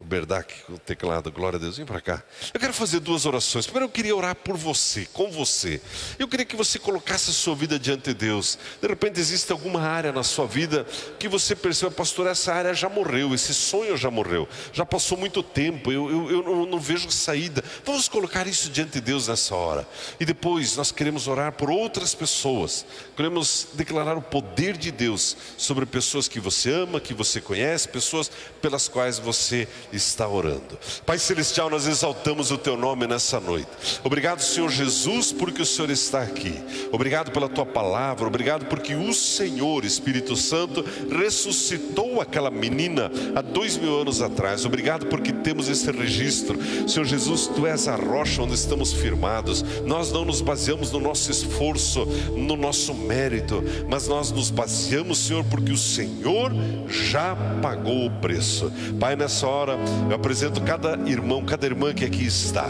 o 0.00 0.04
Berdak 0.04 0.52
com 0.66 0.72
o 0.72 0.78
teclado, 0.78 1.30
glória 1.30 1.56
a 1.56 1.60
Deus, 1.60 1.76
vem 1.76 1.86
para 1.86 2.00
cá. 2.00 2.22
Eu 2.52 2.58
quero 2.58 2.72
fazer 2.72 2.98
duas 2.98 3.26
orações. 3.26 3.64
Primeiro 3.64 3.86
eu 3.86 3.90
queria 3.90 4.14
orar 4.14 4.34
por 4.34 4.56
você, 4.56 5.06
com 5.12 5.30
você. 5.30 5.80
Eu 6.18 6.26
queria 6.26 6.44
que 6.44 6.56
você 6.56 6.80
colocasse 6.80 7.30
a 7.30 7.32
sua 7.32 7.54
vida 7.54 7.78
diante 7.78 8.12
de 8.12 8.14
Deus. 8.14 8.58
De 8.82 8.88
repente 8.88 9.20
existe 9.20 9.52
alguma 9.52 9.80
área 9.80 10.12
na 10.12 10.24
sua 10.24 10.46
vida 10.46 10.84
que 11.18 11.28
você 11.28 11.54
perceba, 11.54 11.92
pastor, 11.92 12.26
essa 12.26 12.52
área 12.52 12.74
já 12.74 12.88
morreu, 12.88 13.34
esse 13.34 13.54
sonho 13.54 13.96
já 13.96 14.10
morreu, 14.10 14.48
já 14.72 14.84
passou 14.84 15.16
muito 15.16 15.42
tempo, 15.44 15.92
eu, 15.92 16.10
eu, 16.10 16.30
eu 16.30 16.42
não, 16.42 16.66
não 16.66 16.80
vejo 16.80 17.08
saída. 17.10 17.62
Vamos 17.84 18.08
colocar 18.08 18.48
isso 18.48 18.70
diante 18.70 18.94
de 18.94 19.00
Deus 19.00 19.28
nessa 19.28 19.54
hora. 19.54 19.88
E 20.18 20.24
depois 20.24 20.76
nós 20.76 20.90
queremos 20.90 21.28
orar 21.28 21.52
por 21.52 21.70
outras 21.70 22.14
pessoas. 22.14 22.84
Queremos 23.16 23.68
declarar 23.74 24.18
o 24.18 24.22
poder 24.22 24.76
de 24.76 24.90
Deus 24.90 25.36
sobre 25.56 25.86
pessoas 25.86 26.26
que 26.26 26.40
você 26.40 26.72
ama, 26.72 27.00
que 27.00 27.14
você 27.14 27.40
conhece, 27.40 27.88
pessoas 27.88 28.30
pelas 28.60 28.88
quais 28.88 29.20
você 29.20 29.68
está 29.96 30.28
orando. 30.28 30.78
Pai 31.06 31.18
Celestial, 31.18 31.70
nós 31.70 31.86
exaltamos 31.86 32.50
o 32.50 32.58
teu 32.58 32.76
nome 32.76 33.06
nessa 33.06 33.40
noite. 33.40 33.68
Obrigado, 34.02 34.40
Senhor 34.40 34.70
Jesus, 34.70 35.32
porque 35.32 35.62
o 35.62 35.66
Senhor 35.66 35.90
está 35.90 36.22
aqui. 36.22 36.54
Obrigado 36.92 37.30
pela 37.30 37.48
tua 37.48 37.66
palavra. 37.66 38.26
Obrigado 38.26 38.66
porque 38.66 38.94
o 38.94 39.12
Senhor, 39.12 39.84
Espírito 39.84 40.36
Santo, 40.36 40.84
ressuscitou 41.10 42.20
aquela 42.20 42.50
menina 42.50 43.10
há 43.34 43.40
dois 43.40 43.76
mil 43.76 44.00
anos 44.00 44.20
atrás. 44.20 44.64
Obrigado 44.64 45.06
porque 45.06 45.32
temos 45.32 45.68
esse 45.68 45.90
registro. 45.90 46.58
Senhor 46.88 47.04
Jesus, 47.04 47.46
tu 47.46 47.66
és 47.66 47.88
a 47.88 47.96
rocha 47.96 48.42
onde 48.42 48.54
estamos 48.54 48.92
firmados. 48.92 49.62
Nós 49.84 50.10
não 50.12 50.24
nos 50.24 50.40
baseamos 50.40 50.90
no 50.90 51.00
nosso 51.00 51.30
esforço, 51.30 52.04
no 52.36 52.56
nosso 52.56 52.94
mérito, 52.94 53.62
mas 53.88 54.08
nós 54.08 54.30
nos 54.30 54.50
baseamos, 54.50 55.18
Senhor, 55.18 55.44
porque 55.44 55.72
o 55.72 55.76
Senhor 55.76 56.52
já 56.88 57.36
pagou 57.60 58.06
o 58.06 58.10
preço. 58.10 58.72
Pai, 58.98 59.16
nessa 59.16 59.46
hora 59.46 59.76
eu 60.08 60.16
apresento 60.16 60.60
cada 60.60 60.98
irmão, 61.08 61.44
cada 61.44 61.66
irmã 61.66 61.92
que 61.92 62.04
aqui 62.04 62.26
está. 62.26 62.66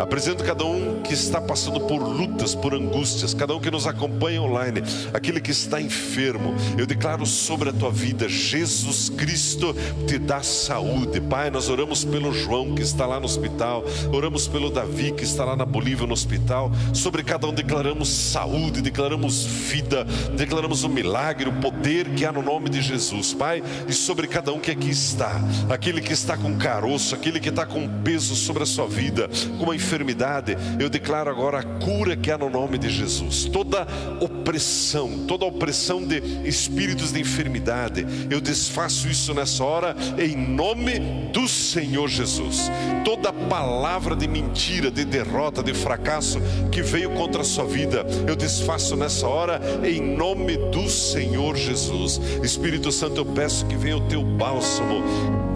Apresento 0.00 0.42
cada 0.44 0.64
um 0.64 1.00
que 1.02 1.14
está 1.14 1.40
passando 1.40 1.80
por 1.80 1.98
lutas, 1.98 2.54
por 2.54 2.74
angústias, 2.74 3.34
cada 3.34 3.54
um 3.54 3.60
que 3.60 3.70
nos 3.70 3.86
acompanha 3.86 4.42
online, 4.42 4.82
aquele 5.12 5.40
que 5.40 5.50
está 5.50 5.80
enfermo. 5.80 6.54
Eu 6.76 6.86
declaro 6.86 7.26
sobre 7.26 7.70
a 7.70 7.72
tua 7.72 7.90
vida, 7.90 8.28
Jesus 8.28 9.10
Cristo 9.10 9.74
te 10.06 10.18
dá 10.18 10.42
saúde. 10.42 11.20
Pai, 11.20 11.50
nós 11.50 11.68
oramos 11.68 12.04
pelo 12.04 12.32
João 12.32 12.74
que 12.74 12.82
está 12.82 13.06
lá 13.06 13.20
no 13.20 13.26
hospital, 13.26 13.84
oramos 14.12 14.48
pelo 14.48 14.70
Davi 14.70 15.12
que 15.12 15.24
está 15.24 15.44
lá 15.44 15.56
na 15.56 15.64
Bolívia 15.64 16.06
no 16.06 16.12
hospital. 16.12 16.70
Sobre 16.92 17.22
cada 17.22 17.46
um 17.46 17.52
declaramos 17.52 18.08
saúde, 18.08 18.80
declaramos 18.80 19.44
vida, 19.44 20.04
declaramos 20.36 20.84
o 20.84 20.88
milagre, 20.88 21.48
o 21.48 21.52
poder 21.54 22.08
que 22.10 22.24
há 22.24 22.32
no 22.32 22.42
nome 22.42 22.68
de 22.68 22.80
Jesus, 22.80 23.34
Pai, 23.34 23.62
e 23.86 23.92
sobre 23.92 24.26
cada 24.26 24.52
um 24.52 24.58
que 24.58 24.70
aqui 24.70 24.90
está, 24.90 25.40
aquele 25.68 26.00
que 26.00 26.12
está 26.12 26.36
com 26.36 26.47
com 26.48 26.56
caroço, 26.56 27.14
aquele 27.14 27.38
que 27.38 27.50
está 27.50 27.66
com 27.66 27.86
peso 28.02 28.34
sobre 28.34 28.62
a 28.62 28.66
sua 28.66 28.86
vida, 28.86 29.28
com 29.58 29.64
uma 29.64 29.76
enfermidade, 29.76 30.56
eu 30.78 30.88
declaro 30.88 31.28
agora 31.28 31.58
a 31.58 31.62
cura 31.62 32.16
que 32.16 32.30
há 32.30 32.38
no 32.38 32.48
nome 32.48 32.78
de 32.78 32.88
Jesus. 32.88 33.44
Toda 33.52 33.86
opressão, 34.20 35.26
toda 35.26 35.44
opressão 35.44 36.02
de 36.02 36.22
espíritos 36.48 37.12
de 37.12 37.20
enfermidade, 37.20 38.06
eu 38.30 38.40
desfaço 38.40 39.08
isso 39.08 39.34
nessa 39.34 39.62
hora 39.62 39.94
em 40.18 40.36
nome 40.36 40.98
do 41.32 41.46
Senhor 41.46 42.08
Jesus. 42.08 42.70
Toda 43.04 43.32
palavra 43.32 44.16
de 44.16 44.26
mentira, 44.26 44.90
de 44.90 45.04
derrota, 45.04 45.62
de 45.62 45.74
fracasso 45.74 46.40
que 46.72 46.80
veio 46.80 47.10
contra 47.10 47.42
a 47.42 47.44
sua 47.44 47.66
vida, 47.66 48.06
eu 48.26 48.34
desfaço 48.34 48.96
nessa 48.96 49.26
hora 49.26 49.60
em 49.84 50.00
nome 50.16 50.56
do 50.56 50.88
Senhor 50.88 51.56
Jesus. 51.56 52.20
Espírito 52.42 52.90
Santo, 52.90 53.16
eu 53.16 53.26
peço 53.26 53.66
que 53.66 53.76
venha 53.76 53.98
o 53.98 54.08
teu 54.08 54.22
bálsamo 54.22 55.02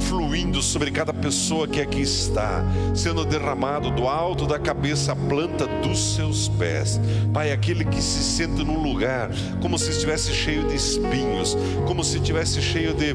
fluindo 0.03 0.63
sobre 0.63 0.82
cada 0.91 1.13
pessoa 1.13 1.69
que 1.69 1.81
aqui 1.81 2.03
está, 2.03 2.65
sendo 2.95 3.25
derramado 3.25 3.91
do 3.91 4.09
alto 4.09 4.47
da 4.47 4.59
cabeça 4.59 5.13
à 5.13 5.17
planta 5.17 5.67
dos 5.83 6.15
seus 6.15 6.49
pés. 6.49 7.01
Pai, 7.33 7.53
aquele 7.53 7.85
que 7.85 8.01
se 8.01 8.23
senta 8.23 8.65
num 8.65 8.83
lugar 8.83 9.31
como 9.61 9.79
se 9.79 9.91
estivesse 9.91 10.33
cheio 10.33 10.67
de 10.69 10.75
espinhos, 10.75 11.57
como 11.87 12.03
se 12.03 12.17
estivesse 12.17 12.61
cheio 12.61 12.95
de 12.95 13.15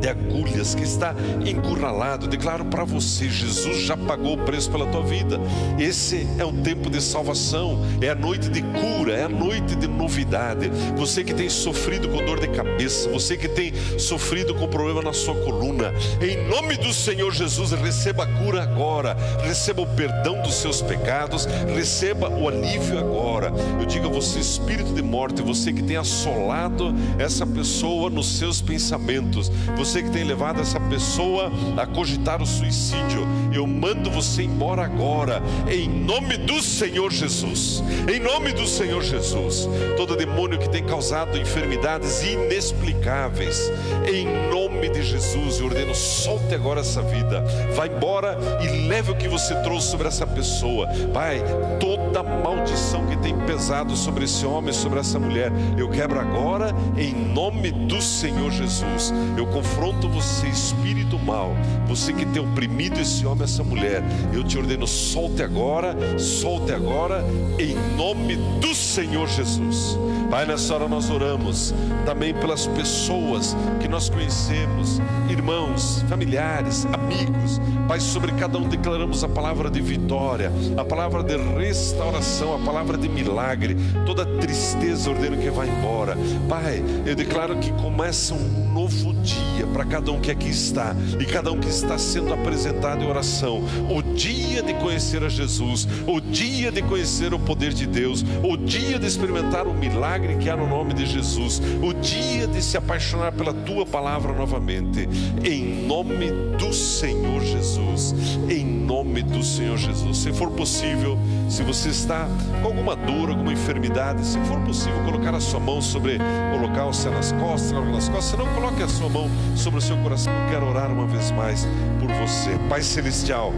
de 0.00 0.08
agulhas, 0.08 0.74
que 0.74 0.82
está 0.82 1.14
encurralado. 1.44 2.26
Declaro 2.26 2.64
para 2.64 2.84
você: 2.84 3.28
Jesus 3.28 3.82
já 3.82 3.96
pagou 3.96 4.34
o 4.34 4.44
preço 4.44 4.70
pela 4.70 4.86
tua 4.86 5.02
vida. 5.02 5.40
Esse 5.78 6.26
é 6.38 6.44
um 6.44 6.62
tempo 6.62 6.90
de 6.90 7.00
salvação, 7.00 7.80
é 8.00 8.10
a 8.10 8.14
noite 8.14 8.48
de 8.48 8.62
cura, 8.62 9.14
é 9.14 9.24
a 9.24 9.28
noite 9.28 9.74
de 9.74 9.86
novidade. 9.86 10.70
Você 10.96 11.22
que 11.24 11.34
tem 11.34 11.48
sofrido 11.48 12.08
com 12.08 12.24
dor 12.24 12.40
de 12.40 12.48
cabeça, 12.48 13.08
você 13.10 13.36
que 13.36 13.48
tem 13.48 13.72
sofrido 13.98 14.54
com 14.54 14.66
problema 14.66 15.02
na 15.02 15.12
sua 15.12 15.34
coluna, 15.34 15.92
em 16.20 16.48
nome 16.48 16.76
do 16.76 16.92
Senhor 16.92 17.32
Jesus, 17.32 17.72
receba 17.72 18.24
a 18.24 18.26
cura 18.26 18.62
agora, 18.62 19.16
receba 19.42 19.82
o 19.82 19.86
perdão 19.86 20.42
dos 20.42 20.54
seus 20.54 20.82
pecados, 20.82 21.46
receba 21.74 22.28
o 22.28 22.48
alívio 22.48 22.98
agora. 22.98 23.52
Eu 23.78 23.86
digo 23.86 24.06
a 24.06 24.10
você, 24.10 24.38
espírito 24.38 24.92
de 24.92 25.02
morte, 25.02 25.42
você 25.42 25.72
que 25.72 25.82
tem 25.82 25.96
assolado 25.96 26.94
essa 27.18 27.46
pessoa 27.46 28.10
nos 28.10 28.38
seus 28.38 28.60
pensamentos, 28.60 29.50
você 29.76 29.85
você 29.86 30.02
que 30.02 30.10
tem 30.10 30.24
levado 30.24 30.60
essa 30.60 30.80
pessoa 30.80 31.50
a 31.76 31.86
cogitar 31.86 32.42
o 32.42 32.46
suicídio, 32.46 33.24
eu 33.52 33.64
mando 33.68 34.10
você 34.10 34.42
embora 34.42 34.84
agora, 34.84 35.40
em 35.70 35.88
nome 35.88 36.36
do 36.36 36.60
Senhor 36.60 37.12
Jesus. 37.12 37.84
Em 38.12 38.18
nome 38.18 38.52
do 38.52 38.66
Senhor 38.66 39.00
Jesus. 39.00 39.68
Todo 39.96 40.16
demônio 40.16 40.58
que 40.58 40.68
tem 40.68 40.84
causado 40.84 41.38
enfermidades 41.38 42.24
inexplicáveis, 42.24 43.70
em 44.12 44.26
nome 44.50 44.88
de 44.88 45.04
Jesus, 45.04 45.60
eu 45.60 45.66
ordeno, 45.66 45.94
solte 45.94 46.52
agora 46.52 46.80
essa 46.80 47.00
vida. 47.00 47.44
Vá 47.76 47.86
embora 47.86 48.36
e 48.62 48.88
leve 48.88 49.12
o 49.12 49.16
que 49.16 49.28
você 49.28 49.54
trouxe 49.62 49.88
sobre 49.88 50.08
essa 50.08 50.26
pessoa. 50.26 50.88
Pai, 51.14 51.40
toda 51.78 52.24
maldição 52.24 53.06
que 53.06 53.16
tem 53.18 53.38
pesado 53.46 53.96
sobre 53.96 54.24
esse 54.24 54.44
homem, 54.44 54.72
sobre 54.72 54.98
essa 54.98 55.18
mulher, 55.20 55.52
eu 55.78 55.88
quebro 55.88 56.18
agora, 56.18 56.74
em 56.96 57.14
nome 57.14 57.70
do 57.70 58.02
Senhor 58.02 58.50
Jesus. 58.50 59.14
Eu 59.38 59.46
confronto 59.46 59.75
confronto 59.76 60.08
você, 60.08 60.48
espírito 60.48 61.18
mal, 61.18 61.54
você 61.86 62.10
que 62.10 62.24
tem 62.24 62.40
oprimido 62.40 62.98
esse 62.98 63.26
homem, 63.26 63.44
essa 63.44 63.62
mulher, 63.62 64.02
eu 64.32 64.42
te 64.42 64.56
ordeno, 64.56 64.86
solte 64.86 65.42
agora, 65.42 65.94
solte 66.18 66.72
agora, 66.72 67.22
em 67.58 67.74
nome 67.94 68.36
do 68.58 68.74
Senhor 68.74 69.28
Jesus. 69.28 69.98
Pai, 70.30 70.46
nessa 70.46 70.74
hora 70.74 70.88
nós 70.88 71.10
oramos 71.10 71.74
também 72.06 72.32
pelas 72.32 72.66
pessoas 72.66 73.54
que 73.78 73.86
nós 73.86 74.08
conhecemos, 74.08 74.98
irmãos, 75.28 76.02
familiares, 76.08 76.86
amigos. 76.86 77.60
Pai, 77.86 78.00
sobre 78.00 78.32
cada 78.32 78.56
um 78.56 78.66
declaramos 78.68 79.22
a 79.22 79.28
palavra 79.28 79.70
de 79.70 79.82
vitória, 79.82 80.50
a 80.76 80.84
palavra 80.84 81.22
de 81.22 81.36
restauração, 81.36 82.54
a 82.54 82.58
palavra 82.58 82.96
de 82.96 83.10
milagre. 83.10 83.76
Toda 84.06 84.24
tristeza 84.24 85.10
ordeno 85.10 85.36
que 85.36 85.50
vá 85.50 85.66
embora. 85.66 86.16
Pai, 86.48 86.82
eu 87.04 87.14
declaro 87.14 87.58
que 87.58 87.70
começa 87.74 88.34
um 88.34 88.65
novo 88.76 89.14
dia 89.22 89.66
para 89.72 89.86
cada 89.86 90.12
um 90.12 90.20
que 90.20 90.30
aqui 90.30 90.50
está 90.50 90.94
e 91.18 91.24
cada 91.24 91.50
um 91.50 91.58
que 91.58 91.68
está 91.68 91.96
sendo 91.96 92.34
apresentado 92.34 93.02
em 93.02 93.08
oração. 93.08 93.62
O 93.88 94.02
dia 94.02 94.62
de 94.62 94.74
conhecer 94.74 95.24
a 95.24 95.30
Jesus, 95.30 95.88
o 96.06 96.20
dia 96.20 96.70
de 96.70 96.82
conhecer 96.82 97.32
o 97.32 97.38
poder 97.38 97.72
de 97.72 97.86
Deus, 97.86 98.22
o 98.42 98.54
dia 98.54 98.98
de 98.98 99.06
experimentar 99.06 99.66
o 99.66 99.72
milagre 99.72 100.36
que 100.36 100.50
há 100.50 100.56
no 100.56 100.68
nome 100.68 100.92
de 100.92 101.06
Jesus, 101.06 101.58
o 101.82 101.94
dia 101.94 102.46
de 102.46 102.62
se 102.62 102.76
apaixonar 102.76 103.32
pela 103.32 103.54
tua 103.54 103.86
palavra 103.86 104.34
novamente. 104.34 105.08
Em 105.42 105.86
nome 105.86 106.30
do 106.58 106.70
Senhor 106.70 107.42
Jesus. 107.42 108.14
Em 108.46 108.62
nome 108.62 109.22
do 109.22 109.42
Senhor 109.42 109.78
Jesus. 109.78 110.18
Se 110.18 110.32
for 110.34 110.50
possível, 110.50 111.18
se 111.48 111.62
você 111.62 111.88
está 111.88 112.28
com 112.60 112.68
alguma 112.68 112.94
dor, 112.94 113.30
alguma 113.30 113.54
enfermidade, 113.54 114.24
se 114.24 114.38
for 114.40 114.60
possível 114.60 115.02
colocar 115.04 115.34
a 115.34 115.40
sua 115.40 115.60
mão 115.60 115.80
sobre 115.80 116.18
o 116.54 116.60
local, 116.60 116.92
se 116.92 117.08
é 117.08 117.10
nas 117.10 117.32
costas, 117.32 117.72
nas 117.72 118.08
costas, 118.08 118.24
se 118.24 118.36
não 118.36 118.46
coloque 118.66 118.82
a 118.82 118.88
sua 118.88 119.08
mão 119.08 119.30
sobre 119.54 119.78
o 119.78 119.82
seu 119.82 119.96
coração. 119.98 120.32
Eu 120.32 120.50
quero 120.50 120.66
orar 120.68 120.90
uma 120.90 121.06
vez 121.06 121.30
mais 121.30 121.66
por 122.00 122.10
você. 122.14 122.58
Pai 122.68 122.82
Celestial, 122.82 123.52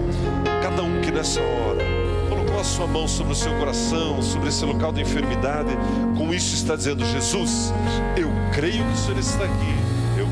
cada 0.62 0.82
um 0.82 1.00
que 1.00 1.10
nessa 1.10 1.40
hora 1.40 1.82
colocou 2.28 2.60
a 2.60 2.64
sua 2.64 2.86
mão 2.86 3.08
sobre 3.08 3.32
o 3.32 3.36
seu 3.36 3.54
coração, 3.54 4.20
sobre 4.20 4.48
esse 4.48 4.62
local 4.66 4.92
de 4.92 5.00
enfermidade, 5.00 5.70
com 6.16 6.34
isso 6.34 6.54
está 6.54 6.76
dizendo: 6.76 7.06
Jesus, 7.06 7.72
eu 8.18 8.30
creio 8.52 8.84
que 8.84 8.92
o 8.92 8.96
Senhor 8.96 9.18
está 9.18 9.44
aqui 9.44 9.87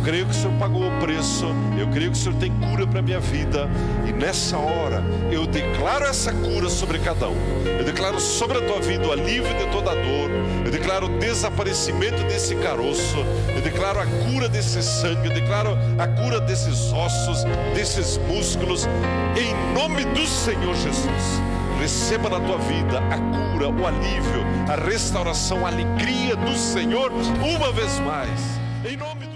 creio 0.07 0.25
que 0.25 0.31
o 0.31 0.35
Senhor 0.35 0.57
pagou 0.57 0.87
o 0.87 1.01
preço, 1.01 1.47
eu 1.77 1.89
creio 1.89 2.13
que 2.13 2.17
o 2.17 2.21
Senhor 2.21 2.39
tem 2.39 2.53
cura 2.61 2.87
para 2.87 3.01
a 3.01 3.03
minha 3.03 3.19
vida, 3.19 3.69
e 4.07 4.13
nessa 4.13 4.57
hora 4.57 5.03
eu 5.33 5.45
declaro 5.49 6.05
essa 6.05 6.33
cura 6.33 6.71
sobre 6.71 7.01
cada 7.01 7.29
um, 7.29 7.37
eu 7.77 7.85
declaro 7.85 8.21
sobre 8.21 8.59
a 8.59 8.61
tua 8.61 8.81
vida 8.81 9.05
o 9.05 9.11
alívio 9.11 9.53
de 9.59 9.67
toda 9.73 9.91
dor, 9.97 10.31
eu 10.65 10.71
declaro 10.71 11.07
o 11.07 11.19
desaparecimento 11.19 12.23
desse 12.29 12.55
caroço, 12.55 13.17
eu 13.53 13.61
declaro 13.61 13.99
a 13.99 14.07
cura 14.07 14.49
desse 14.49 14.81
sangue, 14.81 15.27
eu 15.27 15.35
declaro 15.35 15.77
a 15.99 16.07
cura 16.07 16.39
desses 16.39 16.93
ossos, 16.93 17.43
desses 17.75 18.17
músculos, 18.29 18.87
em 19.37 19.75
nome 19.75 20.05
do 20.05 20.25
Senhor 20.25 20.75
Jesus 20.77 21.41
receba 21.81 22.31
na 22.31 22.41
tua 22.41 22.59
vida 22.59 23.01
a 23.11 23.19
cura, 23.19 23.69
o 23.69 23.87
alívio, 23.87 24.45
a 24.69 24.77
restauração, 24.77 25.67
a 25.67 25.69
alegria 25.69 26.35
do 26.37 26.57
Senhor 26.57 27.11
uma 27.13 27.73
vez 27.73 27.99
mais. 28.01 28.41
Em 28.85 28.97
nome 28.97 29.27
do 29.27 29.36